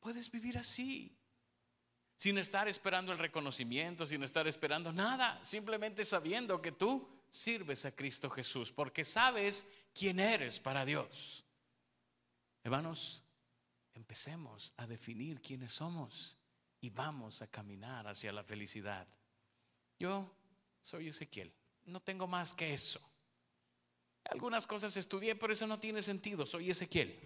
Puedes 0.00 0.30
vivir 0.30 0.58
así, 0.58 1.16
sin 2.16 2.36
estar 2.36 2.68
esperando 2.68 3.12
el 3.12 3.18
reconocimiento, 3.18 4.04
sin 4.04 4.22
estar 4.22 4.46
esperando 4.46 4.92
nada, 4.92 5.42
simplemente 5.42 6.04
sabiendo 6.04 6.60
que 6.60 6.72
tú 6.72 7.08
sirves 7.30 7.86
a 7.86 7.96
Cristo 7.96 8.28
Jesús, 8.28 8.72
porque 8.72 9.06
sabes 9.06 9.66
quién 9.94 10.20
eres 10.20 10.60
para 10.60 10.84
Dios. 10.84 11.46
Hermanos, 12.62 13.22
empecemos 13.94 14.74
a 14.76 14.86
definir 14.86 15.40
quiénes 15.40 15.72
somos 15.72 16.38
y 16.80 16.90
vamos 16.90 17.42
a 17.42 17.46
caminar 17.46 18.06
hacia 18.06 18.32
la 18.32 18.44
felicidad. 18.44 19.06
Yo 19.98 20.30
soy 20.82 21.08
Ezequiel, 21.08 21.52
no 21.84 22.00
tengo 22.00 22.26
más 22.26 22.54
que 22.54 22.72
eso. 22.72 23.00
Algunas 24.24 24.66
cosas 24.66 24.96
estudié, 24.96 25.34
pero 25.34 25.52
eso 25.52 25.66
no 25.66 25.80
tiene 25.80 26.02
sentido. 26.02 26.46
Soy 26.46 26.70
Ezequiel 26.70 27.18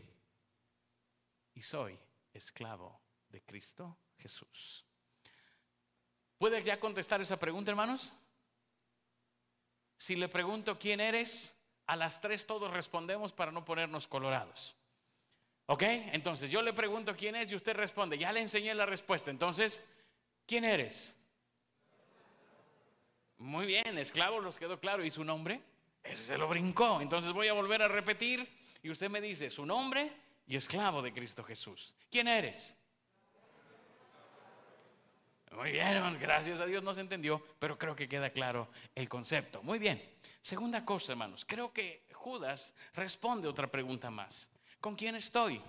y 1.54 1.60
soy 1.60 1.98
esclavo 2.32 3.00
de 3.28 3.42
Cristo 3.42 3.98
Jesús. 4.18 4.84
¿Puede 6.38 6.62
ya 6.62 6.78
contestar 6.78 7.20
esa 7.20 7.38
pregunta, 7.38 7.70
hermanos? 7.70 8.12
Si 9.96 10.16
le 10.16 10.28
pregunto 10.28 10.78
quién 10.78 11.00
eres, 11.00 11.54
a 11.86 11.96
las 11.96 12.20
tres 12.20 12.46
todos 12.46 12.72
respondemos 12.72 13.32
para 13.32 13.52
no 13.52 13.64
ponernos 13.64 14.06
colorados. 14.08 14.76
¿Ok? 15.66 15.82
Entonces 15.82 16.50
yo 16.50 16.60
le 16.62 16.72
pregunto 16.72 17.16
quién 17.16 17.36
es 17.36 17.50
y 17.50 17.56
usted 17.56 17.74
responde. 17.74 18.18
Ya 18.18 18.32
le 18.32 18.40
enseñé 18.40 18.74
la 18.74 18.86
respuesta. 18.86 19.30
Entonces, 19.30 19.82
¿quién 20.46 20.64
eres? 20.64 21.16
Muy 23.38 23.66
bien, 23.66 23.98
esclavo, 23.98 24.40
los 24.40 24.58
quedó 24.58 24.78
claro. 24.78 25.04
¿Y 25.04 25.10
su 25.10 25.24
nombre? 25.24 25.62
Ese 26.02 26.22
se 26.22 26.38
lo 26.38 26.48
brincó. 26.48 27.00
Entonces 27.00 27.32
voy 27.32 27.48
a 27.48 27.54
volver 27.54 27.82
a 27.82 27.88
repetir 27.88 28.46
y 28.82 28.90
usted 28.90 29.08
me 29.08 29.20
dice 29.20 29.48
su 29.48 29.64
nombre 29.64 30.12
y 30.46 30.56
esclavo 30.56 31.00
de 31.00 31.12
Cristo 31.12 31.42
Jesús. 31.42 31.96
¿Quién 32.10 32.28
eres? 32.28 32.76
Muy 35.52 35.70
bien, 35.70 36.18
gracias 36.20 36.58
a 36.58 36.66
Dios 36.66 36.82
no 36.82 36.92
se 36.94 37.00
entendió, 37.00 37.40
pero 37.60 37.78
creo 37.78 37.94
que 37.94 38.08
queda 38.08 38.30
claro 38.30 38.68
el 38.94 39.08
concepto. 39.08 39.62
Muy 39.62 39.78
bien. 39.78 40.02
Segunda 40.42 40.84
cosa, 40.84 41.12
hermanos, 41.12 41.44
creo 41.46 41.72
que 41.72 42.06
Judas 42.12 42.74
responde 42.92 43.48
otra 43.48 43.68
pregunta 43.68 44.10
más. 44.10 44.50
¿Con 44.84 44.96
quién 44.96 45.14
estoy? 45.14 45.62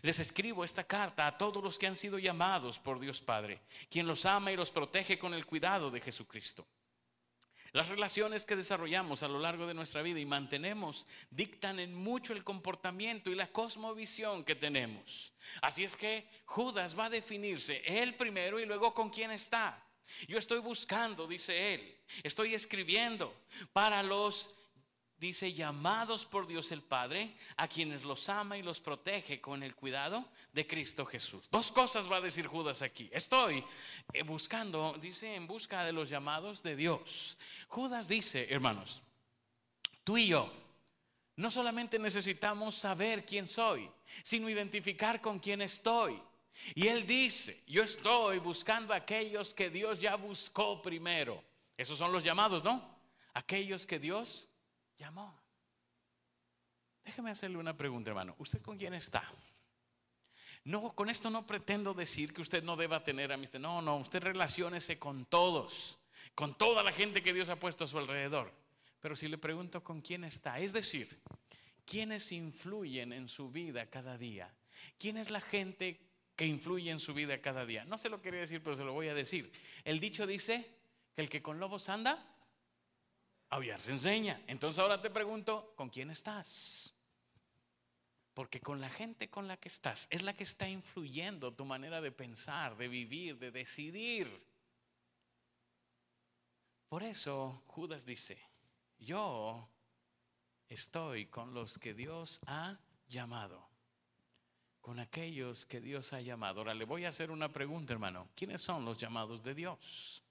Les 0.00 0.18
escribo 0.18 0.64
esta 0.64 0.82
carta 0.82 1.26
a 1.26 1.36
todos 1.36 1.62
los 1.62 1.76
que 1.76 1.88
han 1.88 1.94
sido 1.94 2.18
llamados 2.18 2.78
por 2.78 2.98
Dios 2.98 3.20
Padre, 3.20 3.60
quien 3.90 4.06
los 4.06 4.24
ama 4.24 4.50
y 4.50 4.56
los 4.56 4.70
protege 4.70 5.18
con 5.18 5.34
el 5.34 5.44
cuidado 5.44 5.90
de 5.90 6.00
Jesucristo. 6.00 6.66
Las 7.72 7.90
relaciones 7.90 8.46
que 8.46 8.56
desarrollamos 8.56 9.22
a 9.22 9.28
lo 9.28 9.38
largo 9.38 9.66
de 9.66 9.74
nuestra 9.74 10.00
vida 10.00 10.20
y 10.20 10.24
mantenemos 10.24 11.06
dictan 11.28 11.78
en 11.80 11.94
mucho 11.94 12.32
el 12.32 12.44
comportamiento 12.44 13.28
y 13.28 13.34
la 13.34 13.52
cosmovisión 13.52 14.42
que 14.42 14.54
tenemos. 14.54 15.34
Así 15.60 15.84
es 15.84 15.94
que 15.94 16.26
Judas 16.46 16.98
va 16.98 17.04
a 17.04 17.10
definirse 17.10 17.82
él 17.84 18.14
primero 18.14 18.58
y 18.58 18.64
luego 18.64 18.94
con 18.94 19.10
quién 19.10 19.32
está. 19.32 19.86
Yo 20.28 20.38
estoy 20.38 20.60
buscando, 20.60 21.26
dice 21.26 21.74
él, 21.74 21.98
estoy 22.22 22.54
escribiendo 22.54 23.34
para 23.74 24.02
los 24.02 24.55
dice, 25.18 25.52
llamados 25.52 26.26
por 26.26 26.46
Dios 26.46 26.72
el 26.72 26.82
Padre, 26.82 27.34
a 27.56 27.68
quienes 27.68 28.04
los 28.04 28.28
ama 28.28 28.56
y 28.56 28.62
los 28.62 28.80
protege 28.80 29.40
con 29.40 29.62
el 29.62 29.74
cuidado 29.74 30.28
de 30.52 30.66
Cristo 30.66 31.04
Jesús. 31.06 31.48
Dos 31.50 31.72
cosas 31.72 32.10
va 32.10 32.16
a 32.16 32.20
decir 32.20 32.46
Judas 32.46 32.82
aquí. 32.82 33.08
Estoy 33.12 33.64
eh, 34.12 34.22
buscando, 34.22 34.96
dice, 35.00 35.34
en 35.34 35.46
busca 35.46 35.84
de 35.84 35.92
los 35.92 36.08
llamados 36.08 36.62
de 36.62 36.76
Dios. 36.76 37.38
Judas 37.68 38.08
dice, 38.08 38.46
hermanos, 38.50 39.02
tú 40.04 40.18
y 40.18 40.28
yo, 40.28 40.52
no 41.36 41.50
solamente 41.50 41.98
necesitamos 41.98 42.76
saber 42.76 43.24
quién 43.24 43.46
soy, 43.46 43.90
sino 44.22 44.48
identificar 44.48 45.20
con 45.20 45.38
quién 45.38 45.60
estoy. 45.62 46.20
Y 46.74 46.88
él 46.88 47.06
dice, 47.06 47.62
yo 47.66 47.82
estoy 47.82 48.38
buscando 48.38 48.94
a 48.94 48.98
aquellos 48.98 49.52
que 49.52 49.68
Dios 49.68 50.00
ya 50.00 50.16
buscó 50.16 50.80
primero. 50.80 51.42
Esos 51.76 51.98
son 51.98 52.12
los 52.12 52.24
llamados, 52.24 52.64
¿no? 52.64 52.96
Aquellos 53.34 53.84
que 53.84 53.98
Dios 53.98 54.48
llamó. 54.96 55.40
Déjeme 57.04 57.30
hacerle 57.30 57.58
una 57.58 57.76
pregunta, 57.76 58.10
hermano. 58.10 58.34
¿Usted 58.38 58.60
con 58.60 58.76
quién 58.76 58.94
está? 58.94 59.30
No, 60.64 60.92
con 60.94 61.08
esto 61.08 61.30
no 61.30 61.46
pretendo 61.46 61.94
decir 61.94 62.32
que 62.32 62.42
usted 62.42 62.64
no 62.64 62.76
deba 62.76 63.04
tener 63.04 63.32
amistad. 63.32 63.60
No, 63.60 63.80
no, 63.80 63.98
usted 63.98 64.20
relaciónese 64.20 64.98
con 64.98 65.24
todos, 65.24 65.98
con 66.34 66.58
toda 66.58 66.82
la 66.82 66.90
gente 66.90 67.22
que 67.22 67.32
Dios 67.32 67.48
ha 67.48 67.60
puesto 67.60 67.84
a 67.84 67.86
su 67.86 67.98
alrededor. 67.98 68.52
Pero 69.00 69.14
si 69.14 69.28
le 69.28 69.38
pregunto 69.38 69.84
con 69.84 70.00
quién 70.00 70.24
está, 70.24 70.58
es 70.58 70.72
decir, 70.72 71.20
¿quiénes 71.84 72.32
influyen 72.32 73.12
en 73.12 73.28
su 73.28 73.50
vida 73.50 73.86
cada 73.86 74.18
día? 74.18 74.52
¿Quién 74.98 75.16
es 75.16 75.30
la 75.30 75.40
gente 75.40 76.00
que 76.34 76.46
influye 76.46 76.90
en 76.90 76.98
su 76.98 77.14
vida 77.14 77.40
cada 77.40 77.64
día? 77.64 77.84
No 77.84 77.96
se 77.96 78.08
lo 78.08 78.20
quería 78.20 78.40
decir, 78.40 78.60
pero 78.60 78.74
se 78.74 78.82
lo 78.82 78.92
voy 78.92 79.06
a 79.06 79.14
decir. 79.14 79.52
El 79.84 80.00
dicho 80.00 80.26
dice 80.26 80.68
que 81.14 81.22
el 81.22 81.28
que 81.28 81.42
con 81.42 81.60
lobos 81.60 81.88
anda, 81.88 82.35
aullar 83.50 83.80
se 83.80 83.92
enseña. 83.92 84.42
Entonces 84.46 84.78
ahora 84.78 85.00
te 85.00 85.10
pregunto, 85.10 85.72
¿con 85.76 85.88
quién 85.88 86.10
estás? 86.10 86.94
Porque 88.34 88.60
con 88.60 88.80
la 88.80 88.90
gente 88.90 89.30
con 89.30 89.48
la 89.48 89.56
que 89.56 89.68
estás 89.68 90.06
es 90.10 90.22
la 90.22 90.34
que 90.34 90.44
está 90.44 90.68
influyendo 90.68 91.54
tu 91.54 91.64
manera 91.64 92.00
de 92.00 92.12
pensar, 92.12 92.76
de 92.76 92.88
vivir, 92.88 93.38
de 93.38 93.50
decidir. 93.50 94.30
Por 96.88 97.02
eso 97.02 97.62
Judas 97.66 98.04
dice, 98.04 98.38
yo 98.98 99.68
estoy 100.68 101.26
con 101.26 101.54
los 101.54 101.78
que 101.78 101.94
Dios 101.94 102.40
ha 102.46 102.78
llamado, 103.08 103.68
con 104.80 104.98
aquellos 105.00 105.66
que 105.66 105.80
Dios 105.80 106.12
ha 106.12 106.20
llamado. 106.20 106.60
Ahora 106.60 106.74
le 106.74 106.84
voy 106.84 107.04
a 107.04 107.08
hacer 107.08 107.30
una 107.30 107.52
pregunta, 107.52 107.92
hermano. 107.92 108.28
¿Quiénes 108.34 108.60
son 108.62 108.84
los 108.84 108.98
llamados 108.98 109.42
de 109.42 109.54
Dios? 109.54 110.22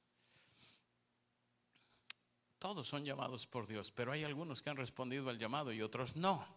Todos 2.66 2.88
son 2.88 3.06
llamados 3.06 3.46
por 3.46 3.68
Dios, 3.68 3.92
pero 3.92 4.12
hay 4.12 4.24
algunos 4.24 4.64
que 4.64 4.72
han 4.72 4.76
respondido 4.76 5.30
al 5.30 5.38
llamado 5.38 5.72
y 5.72 5.84
otros 5.84 6.16
no. 6.16 6.48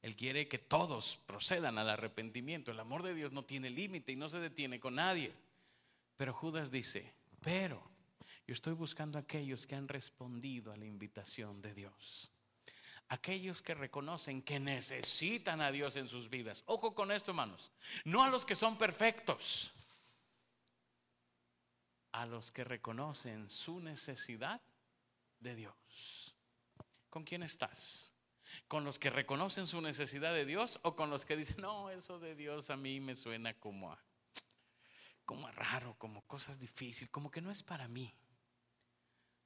Él 0.00 0.16
quiere 0.16 0.48
que 0.48 0.56
todos 0.56 1.18
procedan 1.26 1.76
al 1.76 1.90
arrepentimiento. 1.90 2.70
El 2.70 2.80
amor 2.80 3.02
de 3.02 3.12
Dios 3.12 3.32
no 3.32 3.44
tiene 3.44 3.68
límite 3.68 4.12
y 4.12 4.16
no 4.16 4.30
se 4.30 4.38
detiene 4.38 4.80
con 4.80 4.94
nadie. 4.94 5.30
Pero 6.16 6.32
Judas 6.32 6.70
dice, 6.70 7.12
pero 7.42 7.82
yo 8.46 8.54
estoy 8.54 8.72
buscando 8.72 9.18
a 9.18 9.20
aquellos 9.20 9.66
que 9.66 9.74
han 9.74 9.88
respondido 9.88 10.72
a 10.72 10.76
la 10.78 10.86
invitación 10.86 11.60
de 11.60 11.74
Dios. 11.74 12.30
Aquellos 13.10 13.60
que 13.60 13.74
reconocen 13.74 14.40
que 14.40 14.58
necesitan 14.58 15.60
a 15.60 15.70
Dios 15.70 15.96
en 15.96 16.08
sus 16.08 16.30
vidas. 16.30 16.62
Ojo 16.64 16.94
con 16.94 17.12
esto, 17.12 17.32
hermanos. 17.32 17.70
No 18.06 18.22
a 18.22 18.30
los 18.30 18.46
que 18.46 18.56
son 18.56 18.78
perfectos. 18.78 19.74
A 22.12 22.24
los 22.24 22.50
que 22.50 22.64
reconocen 22.64 23.50
su 23.50 23.80
necesidad 23.80 24.62
de 25.40 25.54
Dios. 25.54 26.36
¿Con 27.10 27.24
quién 27.24 27.42
estás? 27.42 28.12
¿Con 28.66 28.84
los 28.84 28.98
que 28.98 29.10
reconocen 29.10 29.66
su 29.66 29.80
necesidad 29.80 30.32
de 30.32 30.44
Dios 30.44 30.78
o 30.82 30.96
con 30.96 31.10
los 31.10 31.24
que 31.24 31.36
dicen, 31.36 31.56
no, 31.60 31.90
eso 31.90 32.18
de 32.18 32.34
Dios 32.34 32.70
a 32.70 32.76
mí 32.76 33.00
me 33.00 33.14
suena 33.14 33.58
como 33.58 33.92
a, 33.92 34.02
como 35.24 35.46
a 35.46 35.52
raro, 35.52 35.96
como 35.98 36.26
cosas 36.26 36.58
difíciles, 36.58 37.10
como 37.10 37.30
que 37.30 37.40
no 37.40 37.50
es 37.50 37.62
para 37.62 37.88
mí? 37.88 38.14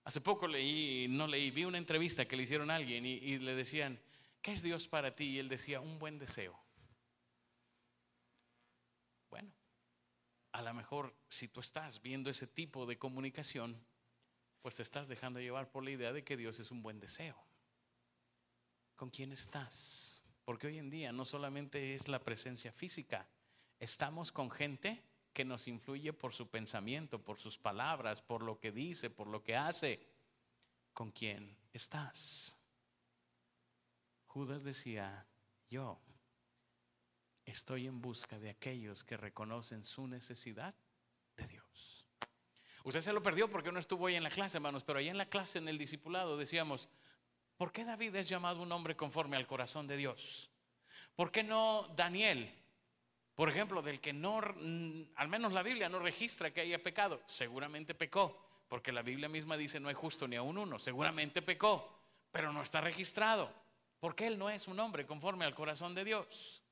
Hace 0.05 0.20
poco 0.20 0.48
leí, 0.48 1.07
no 1.09 1.26
leí, 1.26 1.50
vi 1.50 1.64
una 1.64 1.78
entrevista 1.78 2.26
que 2.26 2.37
le 2.37 2.42
hicieron 2.42 2.70
a 2.70 2.76
alguien 2.76 3.07
y, 3.07 3.12
y 3.12 3.38
le 3.38 3.55
decían, 3.55 4.00
¿qué 4.40 4.52
es 4.52 4.62
Dios 4.62 4.88
para 4.88 5.14
ti? 5.14 5.24
Y 5.24 5.38
él 5.38 5.48
decía, 5.48 5.81
un 5.81 5.98
buen 5.98 6.18
deseo. 6.18 6.61
Bueno, 9.31 9.52
a 10.50 10.62
lo 10.62 10.74
mejor 10.74 11.16
si 11.28 11.46
tú 11.48 11.61
estás 11.61 12.02
viendo 12.02 12.31
ese 12.31 12.48
tipo 12.48 12.85
de 12.85 12.98
comunicación, 12.98 13.87
pues 14.62 14.77
te 14.77 14.83
estás 14.83 15.09
dejando 15.09 15.40
llevar 15.40 15.70
por 15.70 15.85
la 15.85 15.90
idea 15.90 16.12
de 16.12 16.25
que 16.25 16.37
Dios 16.37 16.59
es 16.61 16.70
un 16.70 16.83
buen 16.83 17.01
deseo. 17.01 17.37
¿Con 18.94 19.11
quién 19.11 19.33
estás? 19.33 20.25
Porque 20.44 20.68
hoy 20.68 20.79
en 20.79 20.88
día 20.88 21.12
no 21.12 21.25
solamente 21.25 21.94
es 21.94 22.09
la 22.09 22.20
presencia 22.20 22.72
física, 22.72 23.29
estamos 23.81 24.31
con 24.33 24.51
gente 24.51 25.03
que 25.33 25.44
nos 25.44 25.66
influye 25.66 26.12
por 26.12 26.33
su 26.33 26.48
pensamiento, 26.48 27.22
por 27.22 27.38
sus 27.38 27.59
palabras, 27.59 28.22
por 28.22 28.42
lo 28.42 28.59
que 28.61 28.70
dice, 28.70 29.11
por 29.11 29.27
lo 29.27 29.42
que 29.42 29.57
hace. 29.57 30.07
¿Con 30.92 31.11
quién 31.11 31.57
estás? 31.72 32.57
Judas 34.27 34.62
decía, 34.62 35.27
yo 35.68 36.01
estoy 37.44 37.87
en 37.87 38.01
busca 38.01 38.38
de 38.38 38.51
aquellos 38.51 39.05
que 39.05 39.16
reconocen 39.16 39.85
su 39.85 40.07
necesidad. 40.07 40.75
Usted 42.85 43.01
se 43.01 43.12
lo 43.12 43.23
perdió 43.23 43.49
porque 43.49 43.71
no 43.71 43.79
estuvo 43.79 44.07
hoy 44.07 44.16
en 44.16 44.25
la 44.25 44.31
clase, 44.31 44.57
hermanos, 44.57 44.83
pero 44.83 44.99
ahí 44.99 45.09
en 45.09 45.18
la 45.18 45.27
clase, 45.27 45.59
en 45.59 45.68
el 45.68 45.79
discipulado, 45.79 46.37
decíamos, 46.37 46.88
¿por 47.57 47.71
qué 47.71 47.85
David 47.85 48.16
es 48.16 48.29
llamado 48.29 48.61
un 48.61 48.73
hombre 48.73 48.97
conforme 48.97 49.37
al 49.37 49.47
corazón 49.47 49.87
de 49.87 49.97
Dios? 49.97 50.51
¿Por 51.14 51.31
qué 51.31 51.45
no 51.45 51.88
Daniel? 51.95 52.53
Por 53.35 53.49
ejemplo, 53.49 53.83
del 53.83 54.01
que 54.01 54.12
no, 54.12 54.40
mm, 54.40 55.12
al 55.14 55.29
menos 55.29 55.53
la 55.53 55.62
Biblia 55.62 55.88
no 55.88 56.01
registra 56.01 56.53
que 56.53 56.61
haya 56.61 56.83
pecado. 56.83 57.23
Seguramente 57.25 57.95
pecó, 57.95 58.64
porque 58.68 58.92
la 58.92 59.03
Biblia 59.03 59.29
misma 59.29 59.57
dice 59.57 59.79
no 59.79 59.88
hay 59.88 59.95
justo 59.95 60.27
ni 60.27 60.37
a 60.37 60.42
un 60.42 60.59
uno. 60.59 60.79
Seguramente 60.79 61.40
pecó, 61.40 61.99
pero 62.31 62.53
no 62.53 62.62
está 62.62 62.81
registrado. 62.81 63.53
¿Por 64.01 64.16
qué 64.16 64.27
él 64.27 64.38
no 64.38 64.51
es 64.51 64.66
un 64.66 64.81
hombre 64.81 65.07
conforme 65.07 65.45
al 65.45 65.55
corazón 65.55 65.95
de 65.95 66.05
Dios? 66.05 66.62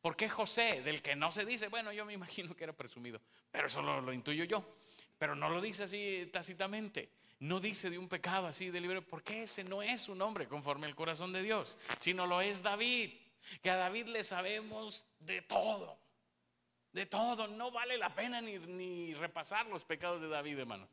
¿Por 0.00 0.16
qué 0.16 0.28
José, 0.28 0.82
del 0.82 1.02
que 1.02 1.16
no 1.16 1.32
se 1.32 1.44
dice, 1.44 1.68
bueno, 1.68 1.92
yo 1.92 2.04
me 2.04 2.12
imagino 2.12 2.54
que 2.54 2.64
era 2.64 2.72
presumido, 2.72 3.20
pero 3.50 3.66
eso 3.66 3.82
lo 3.82 4.12
intuyo 4.12 4.44
yo? 4.44 4.64
Pero 5.18 5.34
no 5.34 5.48
lo 5.48 5.60
dice 5.60 5.84
así 5.84 6.28
tácitamente. 6.32 7.10
No 7.38 7.60
dice 7.60 7.90
de 7.90 7.98
un 7.98 8.08
pecado 8.08 8.46
así 8.46 8.70
de 8.70 8.80
libre, 8.80 9.02
porque 9.02 9.42
ese 9.42 9.62
no 9.62 9.82
es 9.82 10.08
un 10.08 10.22
hombre 10.22 10.48
conforme 10.48 10.86
al 10.86 10.94
corazón 10.94 11.32
de 11.32 11.42
Dios, 11.42 11.76
sino 12.00 12.26
lo 12.26 12.40
es 12.40 12.62
David. 12.62 13.12
Que 13.62 13.70
a 13.70 13.76
David 13.76 14.06
le 14.06 14.24
sabemos 14.24 15.04
de 15.20 15.42
todo. 15.42 15.98
De 16.92 17.06
todo. 17.06 17.46
No 17.46 17.70
vale 17.70 17.98
la 17.98 18.14
pena 18.14 18.40
ni, 18.40 18.58
ni 18.58 19.14
repasar 19.14 19.66
los 19.66 19.84
pecados 19.84 20.20
de 20.20 20.28
David, 20.28 20.60
hermanos. 20.60 20.88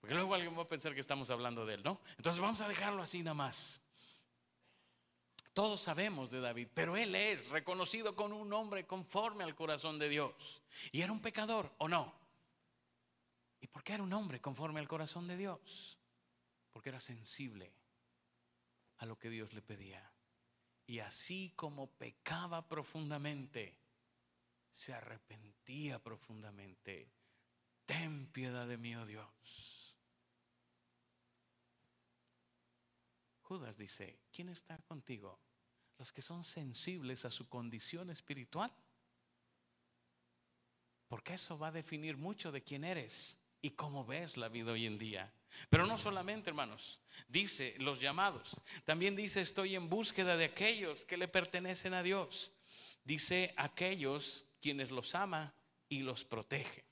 Porque 0.00 0.14
luego 0.14 0.34
alguien 0.34 0.56
va 0.56 0.62
a 0.62 0.68
pensar 0.68 0.94
que 0.94 1.00
estamos 1.00 1.30
hablando 1.30 1.66
de 1.66 1.74
él, 1.74 1.82
¿no? 1.82 2.00
Entonces 2.16 2.40
vamos 2.40 2.60
a 2.60 2.68
dejarlo 2.68 3.02
así 3.02 3.22
nada 3.22 3.34
más. 3.34 3.80
Todos 5.54 5.80
sabemos 5.80 6.30
de 6.30 6.40
David, 6.40 6.68
pero 6.72 6.96
él 6.96 7.16
es 7.16 7.48
reconocido 7.48 8.14
con 8.14 8.32
un 8.32 8.52
hombre 8.52 8.86
conforme 8.86 9.42
al 9.42 9.56
corazón 9.56 9.98
de 9.98 10.08
Dios. 10.08 10.62
¿Y 10.92 11.00
era 11.00 11.10
un 11.10 11.20
pecador 11.20 11.74
o 11.78 11.88
no? 11.88 12.14
¿Y 13.60 13.66
por 13.66 13.82
qué 13.82 13.94
era 13.94 14.02
un 14.02 14.12
hombre 14.12 14.40
conforme 14.40 14.80
al 14.80 14.88
corazón 14.88 15.26
de 15.26 15.36
Dios? 15.36 15.98
Porque 16.70 16.90
era 16.90 17.00
sensible 17.00 17.72
a 18.98 19.06
lo 19.06 19.18
que 19.18 19.30
Dios 19.30 19.52
le 19.52 19.62
pedía. 19.62 20.12
Y 20.86 21.00
así 21.00 21.52
como 21.56 21.90
pecaba 21.90 22.68
profundamente, 22.68 23.78
se 24.70 24.94
arrepentía 24.94 26.02
profundamente. 26.02 27.10
Ten 27.84 28.26
piedad 28.28 28.66
de 28.66 28.78
mí, 28.78 28.94
oh 28.96 29.06
Dios. 29.06 29.98
Judas 33.42 33.76
dice, 33.76 34.20
¿quién 34.30 34.50
está 34.50 34.78
contigo? 34.82 35.40
Los 35.96 36.12
que 36.12 36.22
son 36.22 36.44
sensibles 36.44 37.24
a 37.24 37.30
su 37.30 37.48
condición 37.48 38.10
espiritual. 38.10 38.72
Porque 41.08 41.34
eso 41.34 41.58
va 41.58 41.68
a 41.68 41.72
definir 41.72 42.18
mucho 42.18 42.52
de 42.52 42.62
quién 42.62 42.84
eres 42.84 43.37
y 43.60 43.70
cómo 43.70 44.04
ves 44.04 44.36
la 44.36 44.48
vida 44.48 44.72
hoy 44.72 44.86
en 44.86 44.98
día. 44.98 45.32
Pero 45.68 45.86
no 45.86 45.98
solamente, 45.98 46.50
hermanos, 46.50 47.00
dice 47.26 47.74
los 47.78 48.00
llamados, 48.00 48.60
también 48.84 49.16
dice 49.16 49.40
estoy 49.40 49.74
en 49.74 49.88
búsqueda 49.88 50.36
de 50.36 50.46
aquellos 50.46 51.04
que 51.04 51.16
le 51.16 51.28
pertenecen 51.28 51.94
a 51.94 52.02
Dios. 52.02 52.52
Dice 53.04 53.54
aquellos 53.56 54.44
quienes 54.60 54.90
los 54.90 55.14
ama 55.14 55.54
y 55.88 56.00
los 56.00 56.24
protege. 56.24 56.84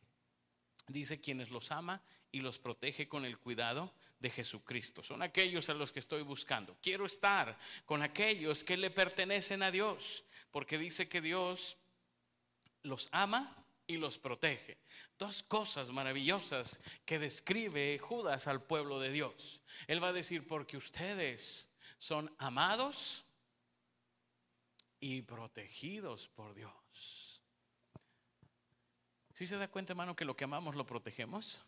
Dice 0.88 1.20
quienes 1.20 1.50
los 1.50 1.70
ama 1.70 2.02
y 2.32 2.40
los 2.40 2.58
protege 2.58 3.08
con 3.08 3.24
el 3.24 3.38
cuidado 3.38 3.92
de 4.18 4.30
Jesucristo. 4.30 5.02
Son 5.02 5.22
aquellos 5.22 5.68
a 5.68 5.74
los 5.74 5.92
que 5.92 6.00
estoy 6.00 6.22
buscando. 6.22 6.76
Quiero 6.80 7.06
estar 7.06 7.58
con 7.84 8.02
aquellos 8.02 8.64
que 8.64 8.76
le 8.76 8.90
pertenecen 8.90 9.62
a 9.62 9.70
Dios, 9.70 10.24
porque 10.50 10.78
dice 10.78 11.08
que 11.08 11.20
Dios 11.20 11.76
los 12.82 13.08
ama 13.12 13.65
y 13.86 13.96
los 13.96 14.18
protege. 14.18 14.78
Dos 15.18 15.42
cosas 15.42 15.90
maravillosas 15.90 16.80
que 17.04 17.18
describe 17.18 17.98
Judas 17.98 18.46
al 18.46 18.62
pueblo 18.62 19.00
de 19.00 19.10
Dios. 19.10 19.62
Él 19.86 20.02
va 20.02 20.08
a 20.08 20.12
decir, 20.12 20.46
porque 20.46 20.76
ustedes 20.76 21.70
son 21.98 22.34
amados 22.38 23.24
y 25.00 25.22
protegidos 25.22 26.28
por 26.28 26.54
Dios. 26.54 27.42
¿Sí 29.34 29.46
se 29.46 29.56
da 29.56 29.68
cuenta, 29.68 29.92
hermano, 29.92 30.16
que 30.16 30.24
lo 30.24 30.36
que 30.36 30.44
amamos 30.44 30.74
lo 30.74 30.86
protegemos? 30.86 31.62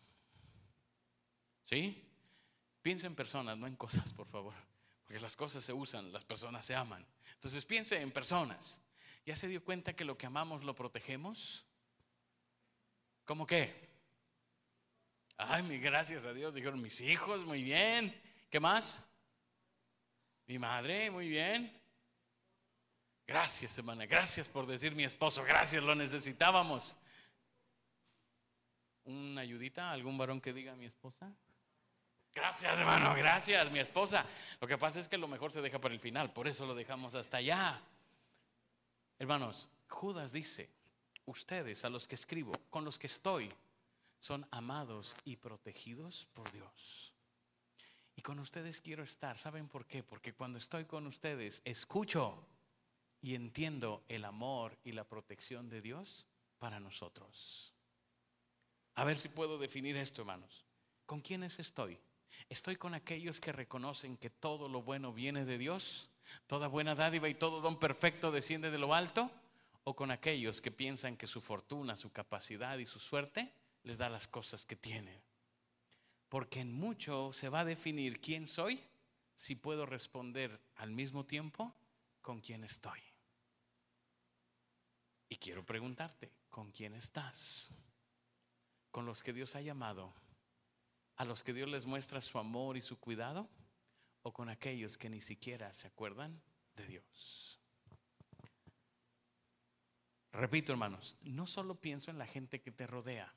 ¿Sí? 1.65 2.03
Piensa 2.81 3.05
en 3.05 3.15
personas, 3.15 3.57
no 3.57 3.67
en 3.67 3.75
cosas, 3.75 4.11
por 4.11 4.27
favor. 4.27 4.55
Porque 5.03 5.19
las 5.19 5.35
cosas 5.35 5.63
se 5.63 5.73
usan, 5.73 6.11
las 6.11 6.25
personas 6.25 6.65
se 6.65 6.75
aman. 6.75 7.05
Entonces 7.33 7.65
piense 7.65 8.01
en 8.01 8.11
personas. 8.11 8.81
¿Ya 9.25 9.35
se 9.35 9.47
dio 9.47 9.63
cuenta 9.63 9.95
que 9.95 10.05
lo 10.05 10.17
que 10.17 10.25
amamos 10.25 10.63
lo 10.63 10.73
protegemos? 10.73 11.65
¿Cómo 13.29 13.45
qué? 13.45 13.71
Ay, 15.37 15.61
mi 15.61 15.77
gracias 15.77 16.25
a 16.25 16.33
Dios, 16.33 16.51
dijeron 16.51 16.81
mis 16.81 16.99
hijos, 16.99 17.45
muy 17.45 17.61
bien. 17.61 18.19
¿Qué 18.49 18.59
más? 18.59 19.05
Mi 20.47 20.57
madre, 20.57 21.11
muy 21.11 21.29
bien. 21.29 21.71
Gracias, 23.27 23.77
hermana, 23.77 24.07
gracias 24.07 24.47
por 24.47 24.65
decir 24.65 24.95
mi 24.95 25.03
esposo, 25.03 25.43
gracias, 25.43 25.83
lo 25.83 25.93
necesitábamos. 25.93 26.97
¿Una 29.03 29.41
ayudita? 29.41 29.91
¿Algún 29.91 30.17
varón 30.17 30.41
que 30.41 30.51
diga 30.51 30.75
mi 30.75 30.85
esposa? 30.85 31.31
Gracias, 32.33 32.79
hermano, 32.79 33.13
gracias, 33.13 33.69
mi 33.69 33.77
esposa. 33.77 34.25
Lo 34.59 34.67
que 34.67 34.79
pasa 34.79 34.99
es 34.99 35.07
que 35.07 35.19
lo 35.19 35.27
mejor 35.27 35.51
se 35.51 35.61
deja 35.61 35.77
para 35.77 35.93
el 35.93 35.99
final, 35.99 36.33
por 36.33 36.47
eso 36.47 36.65
lo 36.65 36.73
dejamos 36.73 37.13
hasta 37.13 37.37
allá. 37.37 37.79
Hermanos, 39.19 39.69
Judas 39.87 40.31
dice, 40.31 40.78
ustedes 41.29 41.85
a 41.85 41.89
los 41.89 42.07
que 42.07 42.15
escribo, 42.15 42.53
con 42.69 42.85
los 42.85 42.99
que 42.99 43.07
estoy, 43.07 43.53
son 44.19 44.45
amados 44.51 45.15
y 45.25 45.37
protegidos 45.37 46.27
por 46.33 46.51
Dios. 46.51 47.13
Y 48.15 48.21
con 48.21 48.39
ustedes 48.39 48.81
quiero 48.81 49.03
estar. 49.03 49.37
¿Saben 49.37 49.69
por 49.69 49.85
qué? 49.85 50.03
Porque 50.03 50.33
cuando 50.33 50.57
estoy 50.57 50.85
con 50.85 51.07
ustedes, 51.07 51.61
escucho 51.63 52.45
y 53.21 53.35
entiendo 53.35 54.03
el 54.09 54.25
amor 54.25 54.77
y 54.83 54.91
la 54.91 55.05
protección 55.05 55.69
de 55.69 55.81
Dios 55.81 56.25
para 56.57 56.79
nosotros. 56.79 57.73
A 58.95 59.05
ver 59.05 59.17
si 59.17 59.29
puedo 59.29 59.57
definir 59.57 59.95
esto, 59.95 60.21
hermanos. 60.21 60.65
¿Con 61.05 61.21
quiénes 61.21 61.59
estoy? 61.59 61.97
¿Estoy 62.49 62.75
con 62.75 62.93
aquellos 62.93 63.39
que 63.39 63.51
reconocen 63.51 64.17
que 64.17 64.29
todo 64.29 64.67
lo 64.67 64.81
bueno 64.81 65.13
viene 65.13 65.45
de 65.45 65.57
Dios? 65.57 66.09
¿Toda 66.47 66.67
buena 66.67 66.95
dádiva 66.95 67.29
y 67.29 67.35
todo 67.35 67.61
don 67.61 67.79
perfecto 67.79 68.31
desciende 68.31 68.69
de 68.71 68.77
lo 68.77 68.93
alto? 68.93 69.31
¿O 69.89 69.95
con 69.95 70.11
aquellos 70.11 70.61
que 70.61 70.69
piensan 70.69 71.17
que 71.17 71.25
su 71.25 71.41
fortuna, 71.41 71.95
su 71.95 72.11
capacidad 72.11 72.77
y 72.77 72.85
su 72.85 72.99
suerte 72.99 73.51
les 73.81 73.97
da 73.97 74.07
las 74.07 74.27
cosas 74.27 74.63
que 74.63 74.75
tienen? 74.75 75.19
Porque 76.29 76.59
en 76.59 76.71
mucho 76.71 77.33
se 77.33 77.49
va 77.49 77.61
a 77.61 77.65
definir 77.65 78.21
quién 78.21 78.47
soy 78.47 78.79
si 79.35 79.55
puedo 79.55 79.87
responder 79.87 80.61
al 80.75 80.91
mismo 80.91 81.25
tiempo 81.25 81.73
con 82.21 82.39
quién 82.39 82.63
estoy. 82.63 82.99
Y 85.27 85.37
quiero 85.37 85.65
preguntarte, 85.65 86.31
¿con 86.49 86.71
quién 86.71 86.93
estás? 86.93 87.73
¿Con 88.91 89.07
los 89.07 89.23
que 89.23 89.33
Dios 89.33 89.55
ha 89.55 89.61
llamado? 89.61 90.13
¿A 91.15 91.25
los 91.25 91.41
que 91.41 91.51
Dios 91.51 91.67
les 91.67 91.87
muestra 91.87 92.21
su 92.21 92.37
amor 92.37 92.77
y 92.77 92.81
su 92.83 92.99
cuidado? 92.99 93.49
¿O 94.21 94.33
con 94.33 94.49
aquellos 94.49 94.99
que 94.99 95.09
ni 95.09 95.21
siquiera 95.21 95.73
se 95.73 95.87
acuerdan 95.87 96.39
de 96.75 96.85
Dios? 96.85 97.58
Repito, 100.31 100.71
hermanos, 100.71 101.17
no 101.21 101.45
solo 101.47 101.79
pienso 101.79 102.11
en 102.11 102.17
la 102.17 102.27
gente 102.27 102.61
que 102.61 102.71
te 102.71 102.85
rodea, 102.85 103.33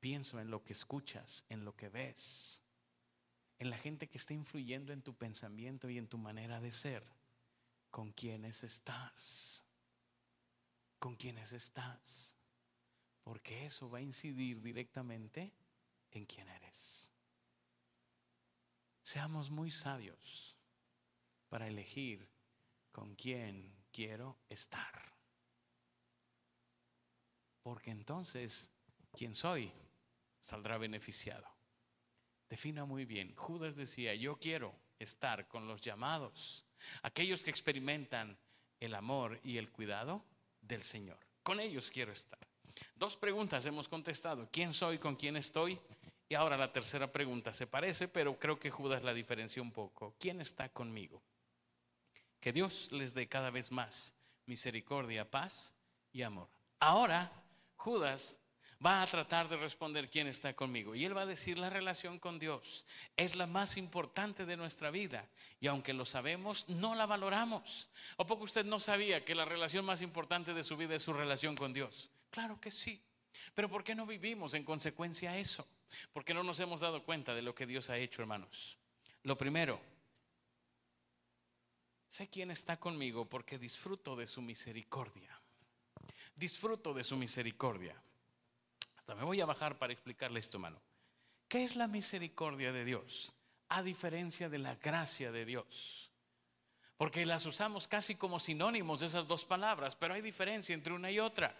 Pienso 0.00 0.40
en 0.40 0.50
lo 0.50 0.64
que 0.64 0.72
escuchas, 0.72 1.44
en 1.50 1.66
lo 1.66 1.76
que 1.76 1.90
ves, 1.90 2.62
en 3.58 3.68
la 3.68 3.76
gente 3.76 4.08
que 4.08 4.16
está 4.16 4.32
influyendo 4.32 4.94
en 4.94 5.02
tu 5.02 5.14
pensamiento 5.14 5.90
y 5.90 5.98
en 5.98 6.08
tu 6.08 6.16
manera 6.16 6.58
de 6.58 6.72
ser. 6.72 7.06
¿Con 7.90 8.12
quiénes 8.12 8.64
estás? 8.64 9.66
¿Con 10.98 11.16
quiénes 11.16 11.52
estás? 11.52 12.34
Porque 13.22 13.66
eso 13.66 13.90
va 13.90 13.98
a 13.98 14.02
incidir 14.02 14.62
directamente 14.62 15.52
en 16.12 16.24
quién 16.24 16.48
eres. 16.48 17.12
Seamos 19.02 19.50
muy 19.50 19.70
sabios 19.70 20.56
para 21.50 21.68
elegir 21.68 22.26
con 22.90 23.14
quién 23.16 23.74
quiero 23.92 24.38
estar. 24.48 25.12
Porque 27.70 27.92
entonces, 27.92 28.68
¿quién 29.12 29.36
soy? 29.36 29.70
saldrá 30.40 30.76
beneficiado. 30.76 31.46
Defina 32.48 32.84
muy 32.84 33.04
bien. 33.04 33.32
Judas 33.36 33.76
decía, 33.76 34.12
yo 34.16 34.40
quiero 34.40 34.74
estar 34.98 35.46
con 35.46 35.68
los 35.68 35.80
llamados, 35.80 36.66
aquellos 37.02 37.44
que 37.44 37.50
experimentan 37.50 38.36
el 38.80 38.92
amor 38.92 39.38
y 39.44 39.56
el 39.56 39.70
cuidado 39.70 40.24
del 40.60 40.82
Señor. 40.82 41.16
Con 41.44 41.60
ellos 41.60 41.92
quiero 41.92 42.10
estar. 42.10 42.40
Dos 42.96 43.16
preguntas 43.16 43.64
hemos 43.66 43.86
contestado. 43.86 44.48
¿Quién 44.50 44.74
soy? 44.74 44.98
¿Con 44.98 45.14
quién 45.14 45.36
estoy? 45.36 45.78
Y 46.28 46.34
ahora 46.34 46.56
la 46.56 46.72
tercera 46.72 47.12
pregunta 47.12 47.52
se 47.52 47.68
parece, 47.68 48.08
pero 48.08 48.36
creo 48.36 48.58
que 48.58 48.72
Judas 48.72 49.04
la 49.04 49.14
diferencia 49.14 49.62
un 49.62 49.70
poco. 49.70 50.16
¿Quién 50.18 50.40
está 50.40 50.70
conmigo? 50.70 51.22
Que 52.40 52.52
Dios 52.52 52.90
les 52.90 53.14
dé 53.14 53.28
cada 53.28 53.50
vez 53.50 53.70
más 53.70 54.16
misericordia, 54.46 55.30
paz 55.30 55.72
y 56.12 56.22
amor. 56.22 56.48
Ahora 56.80 57.39
Judas 57.80 58.38
va 58.84 59.00
a 59.00 59.06
tratar 59.06 59.48
de 59.48 59.56
responder 59.56 60.10
quién 60.10 60.26
está 60.26 60.54
conmigo. 60.54 60.94
Y 60.94 61.06
él 61.06 61.16
va 61.16 61.22
a 61.22 61.26
decir, 61.26 61.56
la 61.58 61.70
relación 61.70 62.18
con 62.18 62.38
Dios 62.38 62.86
es 63.16 63.36
la 63.36 63.46
más 63.46 63.78
importante 63.78 64.44
de 64.44 64.58
nuestra 64.58 64.90
vida. 64.90 65.26
Y 65.60 65.66
aunque 65.66 65.94
lo 65.94 66.04
sabemos, 66.04 66.68
no 66.68 66.94
la 66.94 67.06
valoramos. 67.06 67.88
¿O 68.18 68.26
poco 68.26 68.44
usted 68.44 68.66
no 68.66 68.80
sabía 68.80 69.24
que 69.24 69.34
la 69.34 69.46
relación 69.46 69.86
más 69.86 70.02
importante 70.02 70.52
de 70.52 70.62
su 70.62 70.76
vida 70.76 70.94
es 70.94 71.02
su 71.02 71.14
relación 71.14 71.56
con 71.56 71.72
Dios? 71.72 72.10
Claro 72.30 72.60
que 72.60 72.70
sí. 72.70 73.02
Pero 73.54 73.70
¿por 73.70 73.82
qué 73.82 73.94
no 73.94 74.04
vivimos 74.04 74.52
en 74.52 74.64
consecuencia 74.64 75.30
a 75.30 75.38
eso? 75.38 75.66
Porque 76.12 76.34
no 76.34 76.42
nos 76.42 76.60
hemos 76.60 76.82
dado 76.82 77.02
cuenta 77.02 77.34
de 77.34 77.42
lo 77.42 77.54
que 77.54 77.66
Dios 77.66 77.88
ha 77.88 77.96
hecho, 77.96 78.20
hermanos. 78.20 78.76
Lo 79.22 79.38
primero, 79.38 79.80
sé 82.08 82.28
quién 82.28 82.50
está 82.50 82.78
conmigo 82.78 83.26
porque 83.26 83.58
disfruto 83.58 84.16
de 84.16 84.26
su 84.26 84.42
misericordia. 84.42 85.39
Disfruto 86.40 86.94
de 86.94 87.04
su 87.04 87.16
misericordia 87.16 87.94
me 89.14 89.24
voy 89.24 89.40
a 89.40 89.46
bajar 89.46 89.78
para 89.78 89.92
explicarle 89.92 90.40
esto, 90.40 90.56
hermano. 90.56 90.80
¿Qué 91.48 91.64
es 91.64 91.76
la 91.76 91.88
misericordia 91.88 92.72
de 92.72 92.84
Dios? 92.84 93.34
A 93.68 93.82
diferencia 93.82 94.48
de 94.48 94.58
la 94.58 94.76
gracia 94.76 95.32
de 95.32 95.44
Dios. 95.44 96.10
Porque 96.96 97.24
las 97.26 97.46
usamos 97.46 97.88
casi 97.88 98.14
como 98.14 98.38
sinónimos 98.38 99.00
de 99.00 99.06
esas 99.06 99.26
dos 99.26 99.44
palabras, 99.44 99.96
pero 99.96 100.14
hay 100.14 100.20
diferencia 100.20 100.74
entre 100.74 100.92
una 100.92 101.10
y 101.10 101.18
otra. 101.18 101.54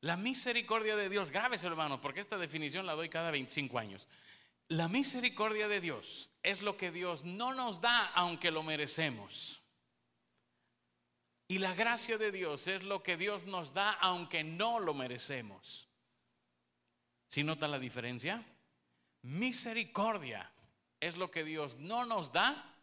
La 0.00 0.16
misericordia 0.16 0.96
de 0.96 1.08
Dios, 1.08 1.30
grábese 1.30 1.66
hermano, 1.66 2.00
porque 2.00 2.20
esta 2.20 2.38
definición 2.38 2.86
la 2.86 2.94
doy 2.94 3.08
cada 3.08 3.30
25 3.30 3.78
años. 3.78 4.06
La 4.68 4.88
misericordia 4.88 5.66
de 5.66 5.80
Dios 5.80 6.30
es 6.42 6.62
lo 6.62 6.76
que 6.76 6.92
Dios 6.92 7.24
no 7.24 7.52
nos 7.52 7.80
da 7.80 8.12
aunque 8.14 8.50
lo 8.50 8.62
merecemos. 8.62 9.60
Y 11.50 11.58
la 11.58 11.74
gracia 11.74 12.18
de 12.18 12.30
Dios 12.30 12.66
es 12.68 12.82
lo 12.82 13.02
que 13.02 13.16
Dios 13.16 13.46
nos 13.46 13.72
da 13.72 13.92
aunque 13.92 14.44
no 14.44 14.78
lo 14.78 14.92
merecemos. 14.92 15.88
¿Sí 17.26 17.42
nota 17.42 17.66
la 17.66 17.78
diferencia? 17.78 18.44
Misericordia 19.22 20.52
es 21.00 21.16
lo 21.16 21.30
que 21.30 21.44
Dios 21.44 21.78
no 21.78 22.04
nos 22.04 22.32
da, 22.32 22.76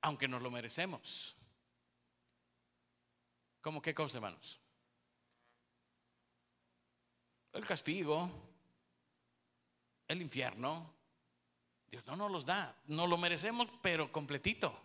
aunque 0.00 0.28
nos 0.28 0.42
lo 0.42 0.50
merecemos. 0.52 1.36
¿Cómo 3.60 3.82
qué 3.82 3.92
cosa, 3.92 4.18
hermanos? 4.18 4.60
El 7.52 7.66
castigo, 7.66 8.30
el 10.06 10.22
infierno. 10.22 10.94
Dios 11.90 12.06
no 12.06 12.14
nos 12.14 12.30
los 12.30 12.46
da. 12.46 12.76
No 12.86 13.08
lo 13.08 13.18
merecemos, 13.18 13.68
pero 13.82 14.12
completito. 14.12 14.78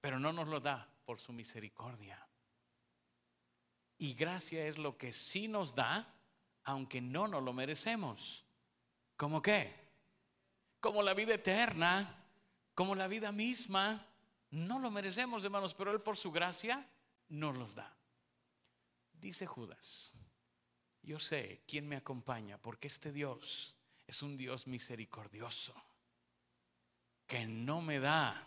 Pero 0.00 0.18
no 0.18 0.32
nos 0.32 0.48
lo 0.48 0.58
da 0.58 0.97
por 1.08 1.18
su 1.18 1.32
misericordia. 1.32 2.22
Y 3.96 4.12
gracia 4.12 4.66
es 4.66 4.76
lo 4.76 4.98
que 4.98 5.14
sí 5.14 5.48
nos 5.48 5.74
da 5.74 6.14
aunque 6.64 7.00
no 7.00 7.26
nos 7.26 7.42
lo 7.42 7.54
merecemos. 7.54 8.44
¿Cómo 9.16 9.40
qué? 9.40 9.88
Como 10.80 11.02
la 11.02 11.14
vida 11.14 11.32
eterna, 11.32 12.26
como 12.74 12.94
la 12.94 13.08
vida 13.08 13.32
misma. 13.32 14.06
No 14.50 14.78
lo 14.78 14.90
merecemos, 14.90 15.42
hermanos, 15.42 15.72
pero 15.72 15.92
Él 15.92 16.02
por 16.02 16.18
su 16.18 16.30
gracia 16.30 16.86
nos 17.30 17.56
los 17.56 17.74
da. 17.74 17.96
Dice 19.14 19.46
Judas, 19.46 20.12
yo 21.00 21.18
sé 21.18 21.62
quién 21.66 21.88
me 21.88 21.96
acompaña, 21.96 22.58
porque 22.58 22.88
este 22.88 23.12
Dios 23.12 23.78
es 24.06 24.22
un 24.22 24.36
Dios 24.36 24.66
misericordioso 24.66 25.74
que 27.26 27.46
no 27.46 27.80
me 27.80 27.98
da 27.98 28.46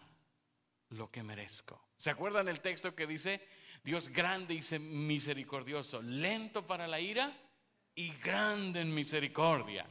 lo 0.91 1.09
que 1.09 1.23
merezco. 1.23 1.81
¿Se 1.97 2.09
acuerdan 2.09 2.47
el 2.47 2.61
texto 2.61 2.95
que 2.95 3.07
dice, 3.07 3.45
Dios 3.83 4.09
grande 4.09 4.53
y 4.53 4.79
misericordioso, 4.79 6.01
lento 6.01 6.65
para 6.65 6.87
la 6.87 6.99
ira 6.99 7.31
y 7.95 8.13
grande 8.15 8.81
en 8.81 8.93
misericordia? 8.93 9.85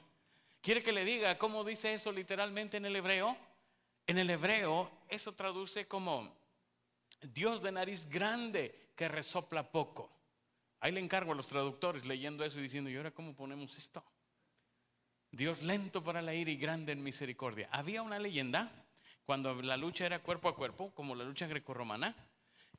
¿Quiere 0.61 0.83
que 0.83 0.93
le 0.93 1.05
diga 1.05 1.39
cómo 1.39 1.65
dice 1.65 1.95
eso 1.95 2.13
literalmente 2.13 2.77
en 2.77 2.85
el 2.85 2.97
hebreo? 2.97 3.37
En 4.07 4.19
el 4.19 4.29
hebreo 4.29 4.91
eso 5.09 5.33
traduce 5.35 5.87
como 5.87 6.37
Dios 7.23 7.63
de 7.63 7.73
nariz 7.73 8.07
grande 8.09 8.93
que 8.95 9.09
resopla 9.09 9.71
poco. 9.71 10.11
Ahí 10.81 10.93
le 10.93 11.01
encargo 11.01 11.33
a 11.33 11.37
los 11.37 11.49
traductores 11.49 12.05
leyendo 12.05 12.45
eso 12.45 12.59
y 12.59 12.63
diciendo, 12.63 12.91
¿y 12.91 12.97
ahora 12.97 13.11
cómo 13.11 13.35
ponemos 13.35 13.77
esto? 13.77 14.05
Dios 15.31 15.63
lento 15.63 16.03
para 16.03 16.23
la 16.23 16.35
ira 16.35 16.51
y 16.51 16.57
grande 16.57 16.93
en 16.93 17.03
misericordia. 17.03 17.69
Había 17.71 18.03
una 18.03 18.19
leyenda 18.19 18.73
cuando 19.31 19.63
la 19.63 19.77
lucha 19.77 20.07
era 20.07 20.19
cuerpo 20.19 20.49
a 20.49 20.57
cuerpo, 20.57 20.93
como 20.93 21.15
la 21.15 21.23
lucha 21.23 21.47
grecorromana, 21.47 22.17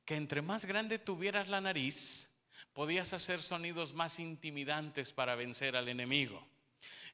que 0.03 0.17
entre 0.17 0.41
más 0.41 0.65
grande 0.65 0.99
tuvieras 0.99 1.47
la 1.47 1.61
nariz, 1.61 2.29
podías 2.73 3.13
hacer 3.13 3.41
sonidos 3.41 3.93
más 3.93 4.19
intimidantes 4.19 5.13
para 5.13 5.35
vencer 5.35 5.77
al 5.77 5.87
enemigo. 5.87 6.45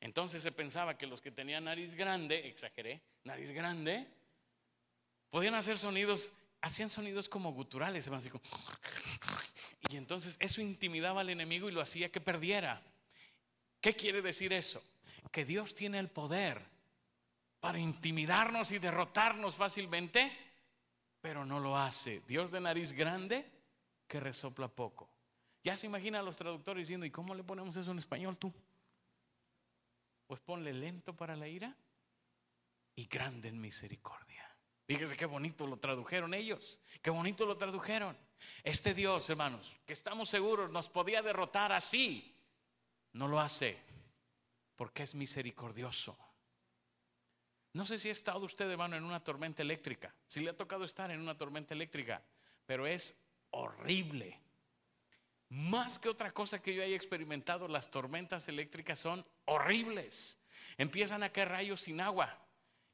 Entonces 0.02 0.42
se 0.42 0.52
pensaba 0.52 0.98
que 0.98 1.06
los 1.06 1.22
que 1.22 1.30
tenían 1.30 1.66
nariz 1.66 1.94
grande, 1.94 2.48
exageré, 2.48 3.00
nariz 3.26 3.52
grande, 3.52 4.08
podían 5.30 5.54
hacer 5.54 5.78
sonidos, 5.78 6.32
hacían 6.62 6.90
sonidos 6.90 7.30
como 7.30 7.54
guturales, 7.54 8.08
así 8.08 8.32
y 9.92 9.98
entonces 9.98 10.36
eso 10.40 10.62
intimidaba 10.62 11.22
al 11.22 11.30
enemigo 11.30 11.70
y 11.70 11.74
lo 11.74 11.82
hacía 11.82 12.12
que 12.12 12.22
perdiera. 12.22 12.82
¿Qué 13.82 13.94
quiere 13.94 14.24
decir 14.24 14.52
eso? 14.52 14.82
Que 15.32 15.46
Dios 15.46 15.76
tiene 15.76 16.00
el 16.00 16.10
poder 16.10 16.76
para 17.60 17.80
intimidarnos 17.80 18.72
y 18.72 18.80
derrotarnos 18.80 19.56
fácilmente, 19.56 20.32
pero 21.22 21.46
no 21.46 21.60
lo 21.60 21.78
hace. 21.78 22.22
Dios 22.28 22.52
de 22.52 22.62
nariz 22.62 22.94
grande 22.94 23.50
que 24.08 24.20
resopla 24.20 24.68
poco. 24.68 25.10
Ya 25.64 25.76
se 25.76 25.86
imagina 25.86 26.20
a 26.20 26.24
los 26.24 26.36
traductores 26.36 26.84
diciendo, 26.84 27.06
¿y 27.06 27.12
cómo 27.12 27.36
le 27.36 27.44
ponemos 27.44 27.76
eso 27.76 27.92
en 27.92 28.00
español 28.00 28.38
tú? 28.38 28.54
Pues 30.28 30.40
ponle 30.40 30.74
lento 30.74 31.16
para 31.16 31.36
la 31.36 31.48
ira 31.48 31.76
y 32.96 33.06
grande 33.06 33.50
en 33.50 33.60
misericordia. 33.60 34.44
Fíjese 34.86 35.18
qué 35.18 35.26
bonito 35.26 35.68
lo 35.68 35.78
tradujeron 35.78 36.34
ellos, 36.34 36.80
qué 37.02 37.10
bonito 37.10 37.46
lo 37.46 37.58
tradujeron. 37.58 38.18
Este 38.64 38.94
Dios, 38.94 39.30
hermanos, 39.30 39.76
que 39.86 39.94
estamos 39.94 40.30
seguros 40.30 40.72
nos 40.72 40.90
podía 40.90 41.22
derrotar 41.22 41.74
así, 41.74 42.34
no 43.12 43.28
lo 43.28 43.40
hace 43.40 43.78
porque 44.78 45.04
es 45.04 45.16
misericordioso. 45.16 46.18
No 47.78 47.86
sé 47.86 48.00
si 48.00 48.10
ha 48.10 48.12
estado 48.12 48.44
usted, 48.44 48.68
hermano, 48.72 48.96
en 48.96 49.04
una 49.04 49.24
tormenta 49.24 49.62
eléctrica, 49.62 50.12
si 50.26 50.40
le 50.40 50.50
ha 50.50 50.58
tocado 50.58 50.84
estar 50.84 51.12
en 51.12 51.20
una 51.20 51.38
tormenta 51.38 51.76
eléctrica, 51.76 52.24
pero 52.66 52.88
es 52.88 53.16
horrible. 53.52 54.42
Más 55.50 56.00
que 56.00 56.10
otra 56.10 56.32
cosa 56.32 56.60
que 56.60 56.74
yo 56.74 56.82
haya 56.82 56.96
experimentado, 56.96 57.68
las 57.68 57.92
tormentas 57.92 58.48
eléctricas 58.48 58.98
son 58.98 59.24
horribles. 59.46 60.40
Empiezan 60.76 61.22
a 61.22 61.30
caer 61.30 61.50
rayos 61.50 61.82
sin 61.82 62.02
agua. 62.02 62.36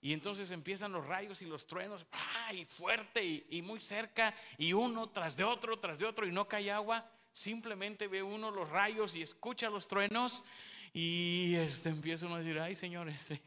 Y 0.02 0.12
entonces 0.12 0.52
empiezan 0.52 0.92
los 0.92 1.08
rayos 1.08 1.42
y 1.42 1.46
los 1.46 1.66
truenos, 1.66 2.06
¡ay! 2.12 2.66
fuerte 2.66 3.24
y, 3.24 3.48
y, 3.52 3.62
muy 3.62 3.80
cerca, 3.80 4.36
y 4.58 4.74
uno 4.74 5.08
tras 5.12 5.38
de 5.38 5.46
otro, 5.46 5.80
tras 5.80 5.98
de 5.98 6.08
otro, 6.08 6.28
y 6.28 6.34
no 6.34 6.50
cae 6.50 6.70
agua. 6.70 7.10
Simplemente 7.32 8.10
ve 8.10 8.22
uno 8.22 8.52
los 8.52 8.68
rayos 8.68 9.16
y 9.16 9.22
escucha 9.22 9.70
los 9.70 9.88
truenos, 9.88 10.44
y 10.92 11.56
este, 11.56 11.88
empieza 11.88 12.26
uno 12.26 12.36
a 12.36 12.40
decir, 12.40 12.60
ay 12.60 12.76
Señor, 12.76 13.08
este, 13.08 13.42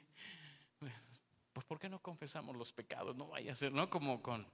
pues 1.57 1.65
¿por 1.65 1.79
qué 1.79 1.89
no 1.89 2.03
confesamos 2.03 2.55
los 2.55 2.71
pecados? 2.71 3.17
No 3.17 3.29
vaya 3.29 3.53
a 3.53 3.55
ser, 3.55 3.73
¿no? 3.73 3.89
Como 3.89 4.23
con 4.23 4.47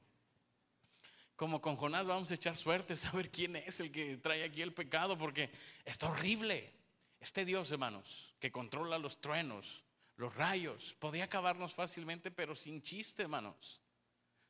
como 1.34 1.60
con 1.60 1.74
Jonás 1.74 2.06
vamos 2.06 2.30
a 2.30 2.34
echar 2.34 2.56
suerte, 2.56 2.94
saber 2.96 3.28
quién 3.28 3.56
es 3.56 3.80
el 3.80 3.90
que 3.90 4.18
trae 4.18 4.44
aquí 4.44 4.62
el 4.62 4.72
pecado, 4.72 5.18
porque 5.18 5.50
está 5.84 6.08
horrible. 6.08 6.72
Este 7.18 7.44
Dios, 7.44 7.72
hermanos, 7.72 8.36
que 8.38 8.52
controla 8.52 9.00
los 9.00 9.20
truenos, 9.20 9.84
los 10.14 10.32
rayos, 10.36 10.94
podía 11.00 11.24
acabarnos 11.24 11.74
fácilmente, 11.74 12.30
pero 12.30 12.54
sin 12.54 12.80
chiste, 12.82 13.24
hermanos. 13.24 13.80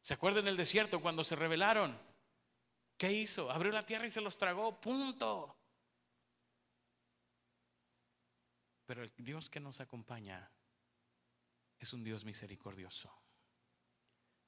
¿Se 0.02 0.12
acuerdan 0.12 0.46
el 0.46 0.58
desierto 0.58 1.00
cuando 1.00 1.24
se 1.24 1.36
rebelaron? 1.36 1.98
¿Qué 2.98 3.12
hizo? 3.12 3.50
Abrió 3.50 3.72
la 3.72 3.86
tierra 3.86 4.06
y 4.06 4.10
se 4.10 4.20
los 4.20 4.36
tragó, 4.36 4.78
punto. 4.78 5.56
Pero 8.84 9.04
el 9.04 9.12
Dios 9.16 9.48
que 9.48 9.58
nos 9.58 9.80
acompaña 9.80 10.50
es 11.82 11.92
un 11.92 12.04
Dios 12.04 12.24
misericordioso 12.24 13.12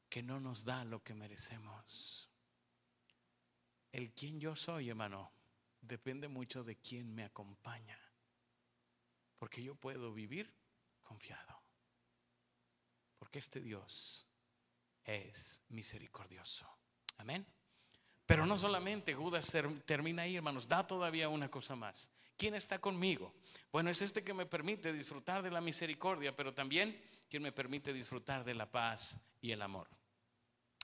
que 0.08 0.22
no 0.22 0.38
nos 0.38 0.64
da 0.64 0.84
lo 0.84 1.02
que 1.02 1.14
merecemos. 1.14 2.30
El 3.90 4.12
quien 4.12 4.38
yo 4.38 4.54
soy, 4.54 4.90
hermano, 4.90 5.32
depende 5.80 6.28
mucho 6.28 6.62
de 6.62 6.76
quién 6.76 7.12
me 7.12 7.24
acompaña. 7.24 7.98
Porque 9.36 9.64
yo 9.64 9.74
puedo 9.74 10.14
vivir 10.14 10.54
confiado. 11.02 11.60
Porque 13.18 13.40
este 13.40 13.60
Dios 13.60 14.28
es 15.02 15.60
misericordioso. 15.70 16.68
Amén. 17.16 17.44
Pero 18.26 18.46
no 18.46 18.56
solamente 18.56 19.12
Judas 19.12 19.52
termina 19.84 20.22
ahí, 20.22 20.36
hermanos, 20.36 20.68
da 20.68 20.86
todavía 20.86 21.28
una 21.28 21.50
cosa 21.50 21.74
más. 21.74 22.12
¿Quién 22.36 22.54
está 22.54 22.80
conmigo? 22.80 23.34
Bueno, 23.70 23.90
es 23.90 24.02
este 24.02 24.24
que 24.24 24.34
me 24.34 24.46
permite 24.46 24.92
disfrutar 24.92 25.42
de 25.42 25.50
la 25.50 25.60
misericordia, 25.60 26.34
pero 26.34 26.52
también 26.52 27.00
quien 27.28 27.42
me 27.42 27.52
permite 27.52 27.92
disfrutar 27.92 28.44
de 28.44 28.54
la 28.54 28.70
paz 28.70 29.18
y 29.40 29.52
el 29.52 29.62
amor. 29.62 29.88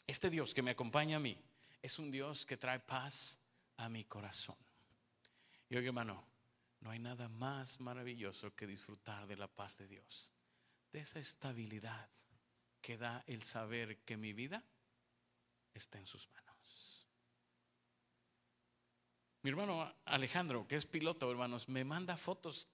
Este 0.07 0.31
Dios 0.31 0.55
que 0.55 0.63
me 0.63 0.73
acompaña 0.73 1.17
a 1.17 1.21
mí 1.21 1.37
es 1.83 1.99
un 1.99 2.11
Dios 2.11 2.47
que 2.47 2.57
trae 2.57 2.81
paz 2.81 3.39
a 3.77 3.89
mi 3.89 4.05
corazón. 4.05 4.57
Y 5.69 5.77
oye, 5.77 5.89
hermano, 5.89 6.25
no 6.81 6.91
hay 6.91 6.99
nada 6.99 7.29
más 7.29 7.81
maravilloso 7.81 8.55
que 8.55 8.67
disfrutar 8.67 9.27
de 9.27 9.37
la 9.37 9.49
paz 9.49 9.77
de 9.77 9.87
Dios, 9.87 10.33
de 10.93 11.01
esa 11.01 11.21
estabilidad 11.21 12.09
que 12.81 12.97
da 12.97 13.23
el 13.27 13.43
saber 13.43 13.99
que 13.99 14.17
mi 14.17 14.33
vida 14.33 14.65
está 15.75 15.99
en 15.99 16.07
sus 16.07 16.29
manos. 16.31 16.50
Mi 19.43 19.51
hermano 19.51 19.91
Alejandro, 20.05 20.67
que 20.69 20.77
es 20.77 20.85
piloto, 20.85 21.31
hermanos, 21.31 21.69
me 21.69 21.85
manda 21.85 22.17
fotos 22.17 22.69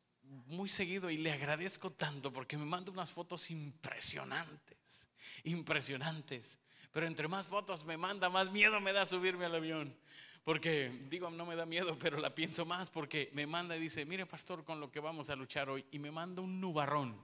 muy 0.46 0.68
seguido 0.68 1.10
y 1.10 1.16
le 1.16 1.32
agradezco 1.32 1.92
tanto 1.92 2.32
porque 2.32 2.56
me 2.56 2.64
manda 2.64 2.90
unas 2.90 3.10
fotos 3.10 3.50
impresionantes, 3.50 5.08
impresionantes. 5.44 6.58
Pero 6.92 7.06
entre 7.06 7.28
más 7.28 7.46
fotos 7.46 7.84
me 7.84 7.96
manda, 7.96 8.28
más 8.28 8.50
miedo 8.50 8.80
me 8.80 8.92
da 8.92 9.06
subirme 9.06 9.44
al 9.44 9.54
avión. 9.54 9.96
Porque 10.42 10.90
digo, 11.10 11.28
no 11.30 11.44
me 11.44 11.56
da 11.56 11.66
miedo, 11.66 11.98
pero 11.98 12.18
la 12.18 12.34
pienso 12.34 12.64
más 12.64 12.88
porque 12.90 13.30
me 13.32 13.46
manda 13.46 13.76
y 13.76 13.80
dice, 13.80 14.04
mire 14.04 14.26
pastor, 14.26 14.64
con 14.64 14.80
lo 14.80 14.90
que 14.90 15.00
vamos 15.00 15.28
a 15.30 15.36
luchar 15.36 15.68
hoy. 15.68 15.84
Y 15.90 15.98
me 15.98 16.10
manda 16.10 16.40
un 16.40 16.60
nubarrón. 16.60 17.20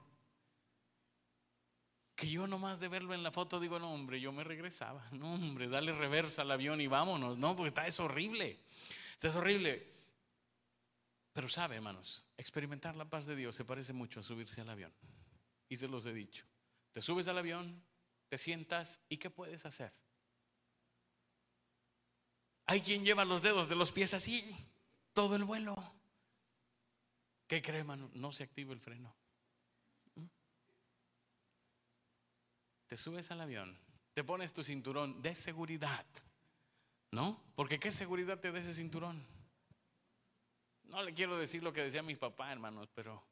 Que 2.15 2.29
yo 2.29 2.47
nomás 2.47 2.79
de 2.79 2.87
verlo 2.87 3.13
en 3.13 3.23
la 3.23 3.31
foto 3.31 3.59
digo, 3.59 3.79
no 3.79 3.93
hombre, 3.93 4.21
yo 4.21 4.31
me 4.31 4.43
regresaba. 4.43 5.05
No 5.11 5.33
hombre, 5.33 5.67
dale 5.67 5.91
reversa 5.91 6.43
al 6.43 6.51
avión 6.51 6.79
y 6.79 6.87
vámonos. 6.87 7.37
No, 7.37 7.55
porque 7.55 7.69
está 7.69 7.87
es 7.87 7.99
horrible. 7.99 8.59
Está 9.13 9.29
es 9.29 9.35
horrible. 9.35 9.93
Pero 11.33 11.49
sabe, 11.49 11.75
hermanos, 11.75 12.25
experimentar 12.37 12.95
la 12.95 13.09
paz 13.09 13.25
de 13.25 13.35
Dios 13.35 13.55
se 13.55 13.65
parece 13.65 13.91
mucho 13.91 14.19
a 14.19 14.23
subirse 14.23 14.61
al 14.61 14.69
avión. 14.69 14.93
Y 15.67 15.77
se 15.77 15.87
los 15.87 16.05
he 16.05 16.13
dicho. 16.13 16.45
Te 16.91 17.01
subes 17.01 17.27
al 17.27 17.39
avión, 17.39 17.83
te 18.29 18.37
sientas 18.37 18.99
y 19.09 19.17
¿qué 19.17 19.31
puedes 19.31 19.65
hacer? 19.65 19.91
Hay 22.65 22.81
quien 22.81 23.03
lleva 23.03 23.25
los 23.25 23.41
dedos 23.41 23.67
de 23.67 23.75
los 23.75 23.91
pies 23.91 24.13
así, 24.13 24.55
todo 25.11 25.35
el 25.35 25.43
vuelo. 25.43 25.75
¿Qué 27.47 27.61
cree, 27.61 27.79
hermano? 27.79 28.09
No 28.13 28.31
se 28.31 28.43
activa 28.43 28.73
el 28.73 28.79
freno. 28.79 29.13
¿Mm? 30.15 30.25
Te 32.87 32.95
subes 32.95 33.29
al 33.31 33.41
avión, 33.41 33.77
te 34.13 34.23
pones 34.23 34.53
tu 34.53 34.63
cinturón 34.63 35.21
de 35.21 35.35
seguridad, 35.35 36.05
¿no? 37.13 37.39
Porque 37.55 37.79
¿qué 37.79 37.91
seguridad 37.91 38.39
te 38.39 38.51
da 38.51 38.59
ese 38.59 38.73
cinturón? 38.73 39.25
No 40.85 41.01
le 41.03 41.13
quiero 41.13 41.37
decir 41.37 41.63
lo 41.63 41.71
que 41.71 41.81
decía 41.81 42.03
mi 42.03 42.15
papá, 42.15 42.51
hermanos, 42.51 42.89
pero 42.93 43.23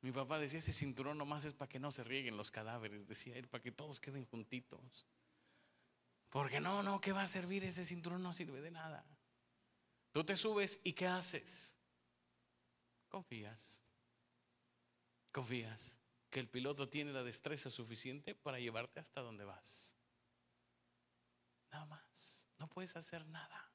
mi 0.00 0.12
papá 0.12 0.38
decía, 0.38 0.60
ese 0.60 0.72
cinturón 0.72 1.18
nomás 1.18 1.44
es 1.44 1.52
para 1.52 1.68
que 1.68 1.80
no 1.80 1.90
se 1.90 2.04
rieguen 2.04 2.36
los 2.36 2.50
cadáveres, 2.50 3.06
decía 3.06 3.36
él, 3.36 3.48
para 3.48 3.62
que 3.62 3.72
todos 3.72 4.00
queden 4.00 4.24
juntitos. 4.24 5.06
Porque 6.30 6.60
no, 6.60 6.82
no, 6.82 7.00
¿qué 7.00 7.12
va 7.12 7.22
a 7.22 7.26
servir 7.26 7.64
ese 7.64 7.84
cinturón? 7.84 8.22
No 8.22 8.32
sirve 8.32 8.60
de 8.60 8.70
nada. 8.70 9.04
Tú 10.12 10.24
te 10.24 10.36
subes 10.36 10.80
y 10.84 10.92
¿qué 10.92 11.06
haces? 11.06 11.74
Confías. 13.08 13.82
Confías 15.32 15.98
que 16.30 16.40
el 16.40 16.48
piloto 16.48 16.88
tiene 16.88 17.12
la 17.12 17.22
destreza 17.22 17.70
suficiente 17.70 18.34
para 18.34 18.60
llevarte 18.60 19.00
hasta 19.00 19.22
donde 19.22 19.44
vas. 19.44 19.96
Nada 21.70 21.86
más. 21.86 22.47
No 22.58 22.68
puedes 22.68 22.96
hacer 22.96 23.24
nada. 23.26 23.70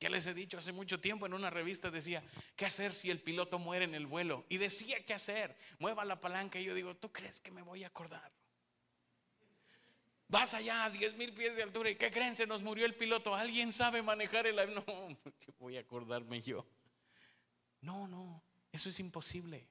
Ya 0.00 0.10
les 0.10 0.26
he 0.26 0.34
dicho 0.34 0.58
hace 0.58 0.72
mucho 0.72 0.98
tiempo 1.00 1.26
en 1.26 1.34
una 1.34 1.48
revista 1.48 1.90
decía, 1.90 2.24
¿qué 2.56 2.66
hacer 2.66 2.92
si 2.92 3.08
el 3.08 3.20
piloto 3.20 3.60
muere 3.60 3.84
en 3.84 3.94
el 3.94 4.06
vuelo? 4.06 4.44
Y 4.48 4.58
decía, 4.58 5.04
¿qué 5.04 5.14
hacer? 5.14 5.56
Mueva 5.78 6.04
la 6.04 6.20
palanca 6.20 6.58
y 6.58 6.64
yo 6.64 6.74
digo, 6.74 6.96
¿tú 6.96 7.12
crees 7.12 7.38
que 7.40 7.52
me 7.52 7.62
voy 7.62 7.84
a 7.84 7.86
acordar? 7.86 8.32
Vas 10.26 10.54
allá 10.54 10.84
a 10.84 10.90
10 10.90 11.16
mil 11.16 11.32
pies 11.32 11.54
de 11.54 11.62
altura 11.62 11.90
y 11.90 11.94
¿qué 11.94 12.10
creen? 12.10 12.36
Se 12.36 12.46
nos 12.46 12.62
murió 12.62 12.86
el 12.86 12.96
piloto. 12.96 13.34
¿Alguien 13.34 13.72
sabe 13.72 14.02
manejar 14.02 14.46
el 14.46 14.58
avión? 14.58 14.82
No, 14.86 15.32
¿qué 15.38 15.52
voy 15.60 15.76
a 15.76 15.80
acordarme 15.80 16.42
yo? 16.42 16.66
No, 17.82 18.08
no, 18.08 18.42
eso 18.72 18.88
es 18.88 18.98
imposible. 18.98 19.68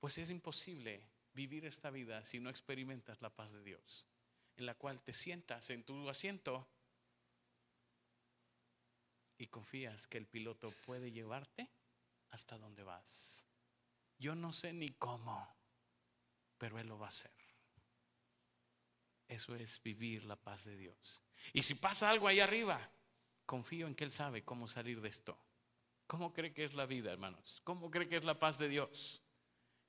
Pues 0.00 0.16
es 0.16 0.30
imposible 0.30 1.02
vivir 1.34 1.66
esta 1.66 1.90
vida 1.90 2.24
si 2.24 2.40
no 2.40 2.48
experimentas 2.48 3.20
la 3.20 3.30
paz 3.30 3.52
de 3.52 3.62
Dios, 3.62 4.06
en 4.56 4.64
la 4.64 4.74
cual 4.74 5.02
te 5.02 5.12
sientas 5.12 5.68
en 5.70 5.84
tu 5.84 6.08
asiento 6.08 6.66
y 9.38 9.46
confías 9.46 10.06
que 10.06 10.18
el 10.18 10.26
piloto 10.26 10.72
puede 10.84 11.12
llevarte 11.12 11.70
hasta 12.30 12.58
donde 12.58 12.82
vas. 12.82 13.46
Yo 14.18 14.34
no 14.34 14.52
sé 14.52 14.72
ni 14.72 14.90
cómo, 14.90 15.56
pero 16.58 16.78
Él 16.78 16.88
lo 16.88 16.98
va 16.98 17.06
a 17.06 17.08
hacer. 17.08 17.32
Eso 19.28 19.54
es 19.54 19.82
vivir 19.82 20.24
la 20.24 20.36
paz 20.36 20.64
de 20.64 20.76
Dios. 20.76 21.22
Y 21.52 21.62
si 21.62 21.74
pasa 21.74 22.10
algo 22.10 22.26
ahí 22.26 22.40
arriba, 22.40 22.90
confío 23.46 23.86
en 23.86 23.94
que 23.94 24.04
Él 24.04 24.12
sabe 24.12 24.44
cómo 24.44 24.66
salir 24.66 25.00
de 25.00 25.08
esto. 25.08 25.38
¿Cómo 26.06 26.32
cree 26.32 26.52
que 26.52 26.64
es 26.64 26.74
la 26.74 26.86
vida, 26.86 27.12
hermanos? 27.12 27.60
¿Cómo 27.64 27.90
cree 27.90 28.08
que 28.08 28.16
es 28.16 28.24
la 28.24 28.38
paz 28.38 28.58
de 28.58 28.68
Dios? 28.68 29.22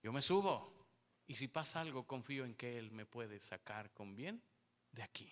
Yo 0.04 0.12
me 0.12 0.22
subo 0.22 0.88
y 1.26 1.36
si 1.36 1.48
pasa 1.48 1.82
algo, 1.82 2.06
confío 2.06 2.46
en 2.46 2.56
que 2.56 2.78
Él 2.78 2.92
me 2.92 3.06
puede 3.06 3.40
sacar 3.40 3.92
con 3.94 4.16
bien 4.16 4.44
de 4.92 5.04
aquí. 5.04 5.32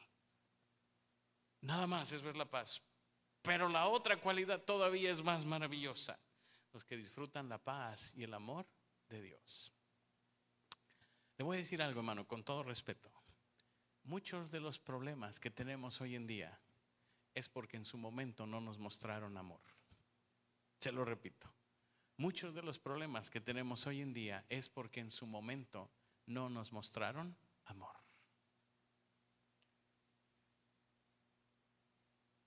Nada 1.61 1.87
más, 1.87 2.11
eso 2.11 2.29
es 2.29 2.35
la 2.35 2.49
paz. 2.49 2.81
Pero 3.47 3.69
la 3.69 3.87
otra 3.87 4.17
cualidad 4.17 4.61
todavía 4.61 5.09
es 5.09 5.23
más 5.23 5.45
maravillosa. 5.45 6.19
Los 6.73 6.83
que 6.83 6.97
disfrutan 6.97 7.47
la 7.47 7.57
paz 7.57 8.13
y 8.13 8.23
el 8.23 8.33
amor 8.33 8.67
de 9.07 9.21
Dios. 9.21 9.73
Le 11.37 11.45
voy 11.45 11.55
a 11.55 11.59
decir 11.59 11.81
algo, 11.81 12.01
hermano, 12.01 12.27
con 12.27 12.43
todo 12.43 12.61
respeto. 12.61 13.09
Muchos 14.03 14.51
de 14.51 14.59
los 14.59 14.79
problemas 14.79 15.39
que 15.39 15.49
tenemos 15.49 16.01
hoy 16.01 16.15
en 16.15 16.27
día 16.27 16.59
es 17.33 17.47
porque 17.47 17.77
en 17.77 17.85
su 17.85 17.97
momento 17.97 18.45
no 18.45 18.59
nos 18.59 18.79
mostraron 18.79 19.37
amor. 19.37 19.61
Se 20.81 20.91
lo 20.91 21.05
repito. 21.05 21.49
Muchos 22.17 22.53
de 22.53 22.63
los 22.63 22.79
problemas 22.79 23.29
que 23.29 23.39
tenemos 23.39 23.87
hoy 23.87 24.01
en 24.01 24.13
día 24.13 24.43
es 24.49 24.67
porque 24.67 24.99
en 24.99 25.11
su 25.11 25.25
momento 25.25 25.89
no 26.25 26.49
nos 26.49 26.73
mostraron 26.73 27.37
amor. 27.63 27.96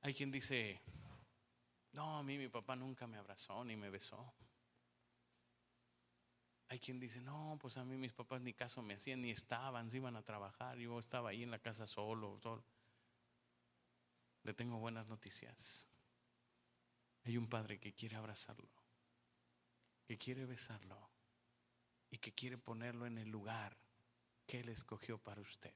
Hay 0.02 0.14
quien 0.14 0.30
dice, 0.30 0.80
no, 1.92 2.18
a 2.18 2.22
mí 2.22 2.38
mi 2.38 2.48
papá 2.48 2.76
nunca 2.76 3.06
me 3.06 3.18
abrazó 3.18 3.64
ni 3.64 3.76
me 3.76 3.90
besó. 3.90 4.32
Hay 6.68 6.78
quien 6.78 7.00
dice, 7.00 7.20
no, 7.20 7.58
pues 7.60 7.76
a 7.76 7.84
mí 7.84 7.96
mis 7.96 8.12
papás 8.12 8.40
ni 8.40 8.54
caso 8.54 8.80
me 8.80 8.94
hacían, 8.94 9.20
ni 9.22 9.30
estaban, 9.30 9.90
se 9.90 9.96
iban 9.96 10.16
a 10.16 10.22
trabajar, 10.22 10.78
yo 10.78 10.98
estaba 11.00 11.30
ahí 11.30 11.42
en 11.42 11.50
la 11.50 11.58
casa 11.58 11.86
solo. 11.86 12.38
solo. 12.40 12.64
Le 14.44 14.54
tengo 14.54 14.78
buenas 14.78 15.08
noticias. 15.08 15.86
Hay 17.24 17.36
un 17.36 17.48
padre 17.48 17.78
que 17.78 17.92
quiere 17.92 18.16
abrazarlo, 18.16 18.70
que 20.06 20.16
quiere 20.16 20.46
besarlo 20.46 21.10
y 22.10 22.18
que 22.18 22.32
quiere 22.32 22.56
ponerlo 22.56 23.04
en 23.06 23.18
el 23.18 23.28
lugar 23.28 23.76
que 24.46 24.60
él 24.60 24.68
escogió 24.68 25.18
para 25.18 25.40
usted. 25.40 25.74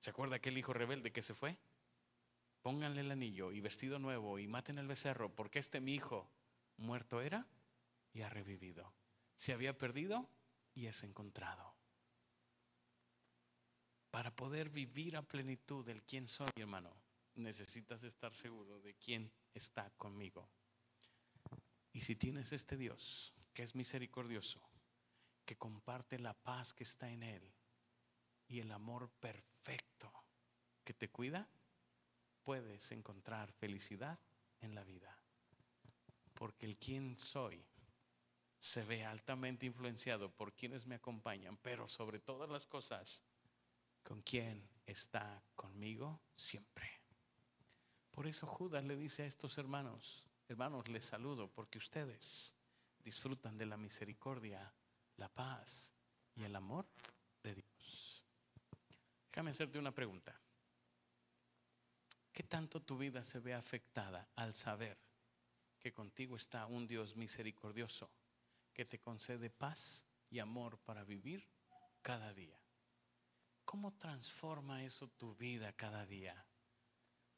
¿Se 0.00 0.10
acuerda 0.10 0.36
aquel 0.36 0.58
hijo 0.58 0.72
rebelde 0.72 1.12
que 1.12 1.22
se 1.22 1.34
fue? 1.34 1.56
Pónganle 2.62 3.00
el 3.02 3.10
anillo 3.10 3.52
y 3.52 3.60
vestido 3.60 3.98
nuevo 3.98 4.38
y 4.38 4.46
maten 4.46 4.78
el 4.78 4.86
becerro, 4.86 5.34
porque 5.34 5.58
este 5.58 5.80
mi 5.80 5.94
hijo 5.94 6.30
muerto 6.76 7.20
era 7.20 7.46
y 8.12 8.22
ha 8.22 8.30
revivido. 8.30 8.92
Se 9.34 9.52
había 9.52 9.76
perdido 9.76 10.28
y 10.74 10.86
es 10.86 11.02
encontrado. 11.02 11.74
Para 14.10 14.34
poder 14.34 14.68
vivir 14.68 15.16
a 15.16 15.22
plenitud 15.22 15.84
del 15.84 16.02
quién 16.02 16.28
soy, 16.28 16.50
hermano, 16.56 16.94
necesitas 17.34 18.02
estar 18.02 18.34
seguro 18.34 18.80
de 18.80 18.94
quién 18.94 19.32
está 19.54 19.90
conmigo. 19.96 20.48
Y 21.92 22.02
si 22.02 22.14
tienes 22.16 22.52
este 22.52 22.76
Dios, 22.76 23.32
que 23.52 23.62
es 23.62 23.74
misericordioso, 23.74 24.60
que 25.44 25.56
comparte 25.56 26.18
la 26.18 26.34
paz 26.34 26.72
que 26.72 26.84
está 26.84 27.10
en 27.10 27.22
Él 27.22 27.52
y 28.48 28.60
el 28.60 28.70
amor 28.70 29.10
perfecto 29.20 30.12
que 30.84 30.94
te 30.94 31.10
cuida, 31.10 31.48
puedes 32.44 32.92
encontrar 32.92 33.52
felicidad 33.52 34.18
en 34.60 34.74
la 34.74 34.84
vida. 34.84 35.16
Porque 36.34 36.66
el 36.66 36.76
quien 36.76 37.18
soy 37.18 37.64
se 38.58 38.84
ve 38.84 39.04
altamente 39.04 39.66
influenciado 39.66 40.30
por 40.30 40.52
quienes 40.52 40.86
me 40.86 40.94
acompañan, 40.94 41.56
pero 41.56 41.88
sobre 41.88 42.20
todas 42.20 42.48
las 42.48 42.66
cosas, 42.66 43.22
con 44.02 44.22
quien 44.22 44.68
está 44.86 45.42
conmigo 45.54 46.20
siempre. 46.34 46.88
Por 48.10 48.26
eso 48.26 48.46
Judas 48.46 48.84
le 48.84 48.96
dice 48.96 49.22
a 49.22 49.26
estos 49.26 49.58
hermanos, 49.58 50.28
hermanos, 50.48 50.86
les 50.88 51.04
saludo 51.04 51.48
porque 51.50 51.78
ustedes 51.78 52.54
disfrutan 53.02 53.58
de 53.58 53.66
la 53.66 53.76
misericordia, 53.76 54.72
la 55.16 55.28
paz 55.28 55.94
y 56.34 56.44
el 56.44 56.54
amor 56.54 56.86
de 57.42 57.54
Dios. 57.54 58.24
Déjame 59.30 59.50
hacerte 59.50 59.78
una 59.78 59.92
pregunta. 59.92 60.38
¿Qué 62.32 62.42
tanto 62.42 62.80
tu 62.80 62.96
vida 62.96 63.22
se 63.22 63.40
ve 63.40 63.52
afectada 63.52 64.28
al 64.36 64.54
saber 64.54 64.96
que 65.78 65.92
contigo 65.92 66.36
está 66.36 66.66
un 66.66 66.86
Dios 66.86 67.14
misericordioso 67.14 68.10
que 68.72 68.86
te 68.86 68.98
concede 68.98 69.50
paz 69.50 70.04
y 70.30 70.38
amor 70.38 70.78
para 70.78 71.04
vivir 71.04 71.46
cada 72.00 72.32
día? 72.32 72.58
¿Cómo 73.66 73.92
transforma 73.92 74.82
eso 74.82 75.08
tu 75.08 75.34
vida 75.34 75.72
cada 75.74 76.06
día? 76.06 76.46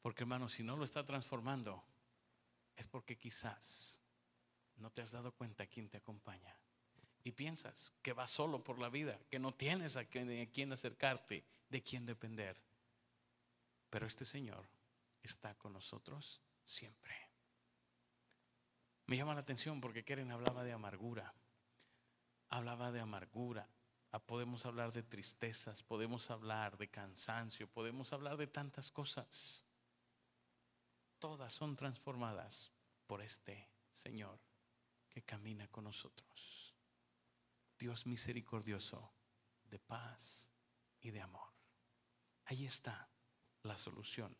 Porque 0.01 0.23
hermano, 0.23 0.47
si 0.47 0.63
no 0.63 0.77
lo 0.77 0.85
está 0.85 1.05
transformando, 1.05 1.83
es 2.75 2.87
porque 2.87 3.17
quizás 3.17 3.99
no 4.77 4.91
te 4.91 5.01
has 5.01 5.11
dado 5.11 5.33
cuenta 5.33 5.67
quién 5.67 5.89
te 5.89 5.97
acompaña. 5.97 6.55
Y 7.23 7.31
piensas 7.31 7.91
que 8.01 8.13
vas 8.13 8.31
solo 8.31 8.63
por 8.63 8.79
la 8.79 8.89
vida, 8.89 9.19
que 9.29 9.39
no 9.39 9.53
tienes 9.53 9.97
a 9.97 10.05
quién 10.05 10.71
acercarte, 10.71 11.43
de 11.69 11.83
quién 11.83 12.05
depender. 12.05 12.55
Pero 13.89 14.05
este 14.05 14.25
Señor 14.25 14.74
está 15.25 15.55
con 15.55 15.73
nosotros 15.73 16.41
siempre. 16.63 17.15
Me 19.07 19.17
llama 19.17 19.33
la 19.33 19.41
atención 19.41 19.81
porque 19.81 20.03
Keren 20.03 20.31
hablaba 20.31 20.63
de 20.63 20.73
amargura. 20.73 21.33
Hablaba 22.49 22.91
de 22.91 22.99
amargura. 22.99 23.69
Ah, 24.11 24.19
podemos 24.19 24.65
hablar 24.65 24.91
de 24.91 25.03
tristezas, 25.03 25.83
podemos 25.83 26.31
hablar 26.31 26.77
de 26.77 26.89
cansancio, 26.89 27.67
podemos 27.67 28.13
hablar 28.13 28.37
de 28.37 28.47
tantas 28.47 28.91
cosas. 28.91 29.65
Todas 31.19 31.53
son 31.53 31.75
transformadas 31.75 32.71
por 33.07 33.21
este 33.21 33.69
Señor 33.91 34.39
que 35.09 35.23
camina 35.23 35.67
con 35.67 35.83
nosotros. 35.83 36.75
Dios 37.77 38.05
misericordioso, 38.05 39.13
de 39.65 39.79
paz 39.79 40.49
y 41.01 41.11
de 41.11 41.21
amor. 41.21 41.51
Ahí 42.45 42.65
está 42.65 43.09
la 43.63 43.77
solución 43.77 44.35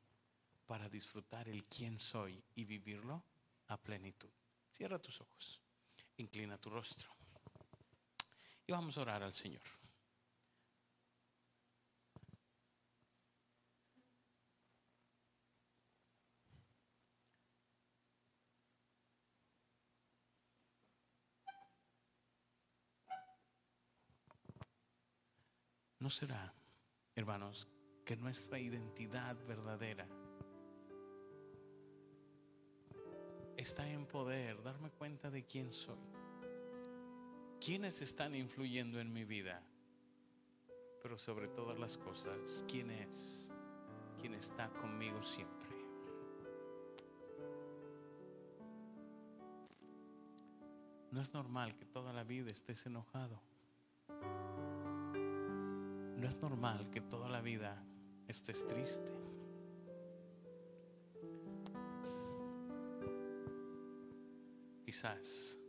para 0.66 0.90
disfrutar 0.90 1.48
el 1.48 1.66
quién 1.66 2.00
soy 2.00 2.44
y 2.56 2.66
vivirlo 2.66 3.24
a 3.68 3.78
plenitud. 3.78 4.30
Cierra 4.72 5.00
tus 5.00 5.22
ojos, 5.22 5.62
inclina 6.18 6.58
tu 6.58 6.70
rostro 6.70 7.16
y 8.68 8.72
vamos 8.72 8.98
a 8.98 9.02
orar 9.02 9.24
al 9.24 9.34
Señor. 9.34 9.62
¿No 26.00 26.10
será, 26.12 26.54
hermanos, 27.16 27.68
que 28.06 28.16
nuestra 28.16 28.60
identidad 28.60 29.36
verdadera 29.48 30.08
está 33.58 33.90
en 33.90 34.06
poder 34.06 34.62
darme 34.64 34.92
cuenta 34.92 35.30
de 35.30 35.46
quién 35.46 35.74
soy. 35.74 35.98
¿Quiénes 37.60 38.02
están 38.02 38.36
influyendo 38.36 39.00
en 39.00 39.12
mi 39.12 39.24
vida? 39.24 39.64
Pero 41.02 41.18
sobre 41.18 41.48
todas 41.48 41.80
las 41.80 41.98
cosas, 41.98 42.64
¿quién 42.68 42.92
es? 42.92 43.52
¿Quién 44.20 44.34
está 44.34 44.70
conmigo 44.70 45.22
siempre? 45.24 45.70
No 51.12 51.22
es 51.22 51.34
normal 51.34 51.76
que 51.78 51.86
toda 51.86 52.12
la 52.12 52.24
vida 52.24 52.52
estés 52.52 52.86
enojado. 52.86 53.42
No 56.18 56.28
es 56.28 56.42
normal 56.42 56.90
que 56.90 57.02
toda 57.02 57.30
la 57.30 57.42
vida 57.42 57.82
estés 58.28 58.68
triste. 58.68 59.25
Quizás 64.96 65.60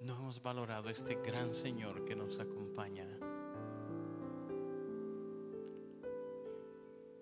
no 0.00 0.16
hemos 0.16 0.42
valorado 0.42 0.88
este 0.88 1.16
gran 1.16 1.52
Señor 1.52 2.06
que 2.06 2.16
nos 2.16 2.40
acompaña. 2.40 3.06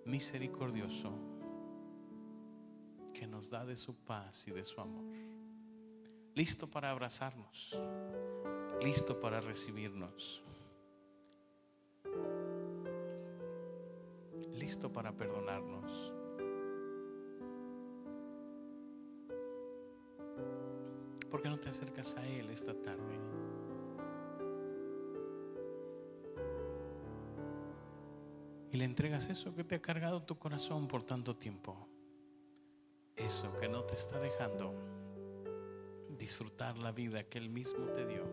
Misericordioso, 0.04 1.12
que 3.12 3.26
nos 3.26 3.50
da 3.50 3.64
de 3.64 3.76
su 3.76 3.96
paz 3.96 4.46
y 4.46 4.52
de 4.52 4.64
su 4.64 4.80
amor. 4.80 5.12
Listo 6.36 6.70
para 6.70 6.92
abrazarnos, 6.92 7.76
listo 8.80 9.18
para 9.18 9.40
recibirnos, 9.40 10.44
listo 14.54 14.92
para 14.92 15.16
perdonarnos. 15.16 16.17
¿Por 21.30 21.42
qué 21.42 21.48
no 21.48 21.58
te 21.58 21.68
acercas 21.68 22.16
a 22.16 22.26
Él 22.26 22.50
esta 22.50 22.74
tarde? 22.74 23.18
Y 28.70 28.76
le 28.76 28.84
entregas 28.84 29.28
eso 29.28 29.54
que 29.54 29.64
te 29.64 29.76
ha 29.76 29.82
cargado 29.82 30.22
tu 30.22 30.38
corazón 30.38 30.88
por 30.88 31.02
tanto 31.02 31.36
tiempo. 31.36 31.88
Eso 33.16 33.54
que 33.56 33.68
no 33.68 33.84
te 33.84 33.94
está 33.94 34.18
dejando 34.20 34.74
disfrutar 36.18 36.76
la 36.78 36.92
vida 36.92 37.24
que 37.24 37.38
Él 37.38 37.48
mismo 37.48 37.86
te 37.86 38.06
dio. 38.06 38.24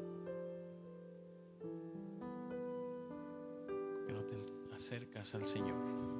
Que 4.05 4.13
no 4.13 4.23
te 4.23 4.75
acercas 4.75 5.35
al 5.35 5.45
Señor. 5.45 6.14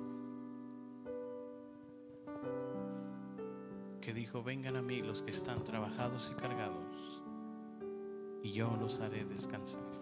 Vengan 4.44 4.76
a 4.76 4.82
mí 4.82 5.02
los 5.02 5.22
que 5.22 5.32
están 5.32 5.64
trabajados 5.64 6.32
y 6.32 6.36
cargados, 6.36 7.22
y 8.44 8.52
yo 8.52 8.76
los 8.80 9.00
haré 9.00 9.26
descansar. 9.26 9.95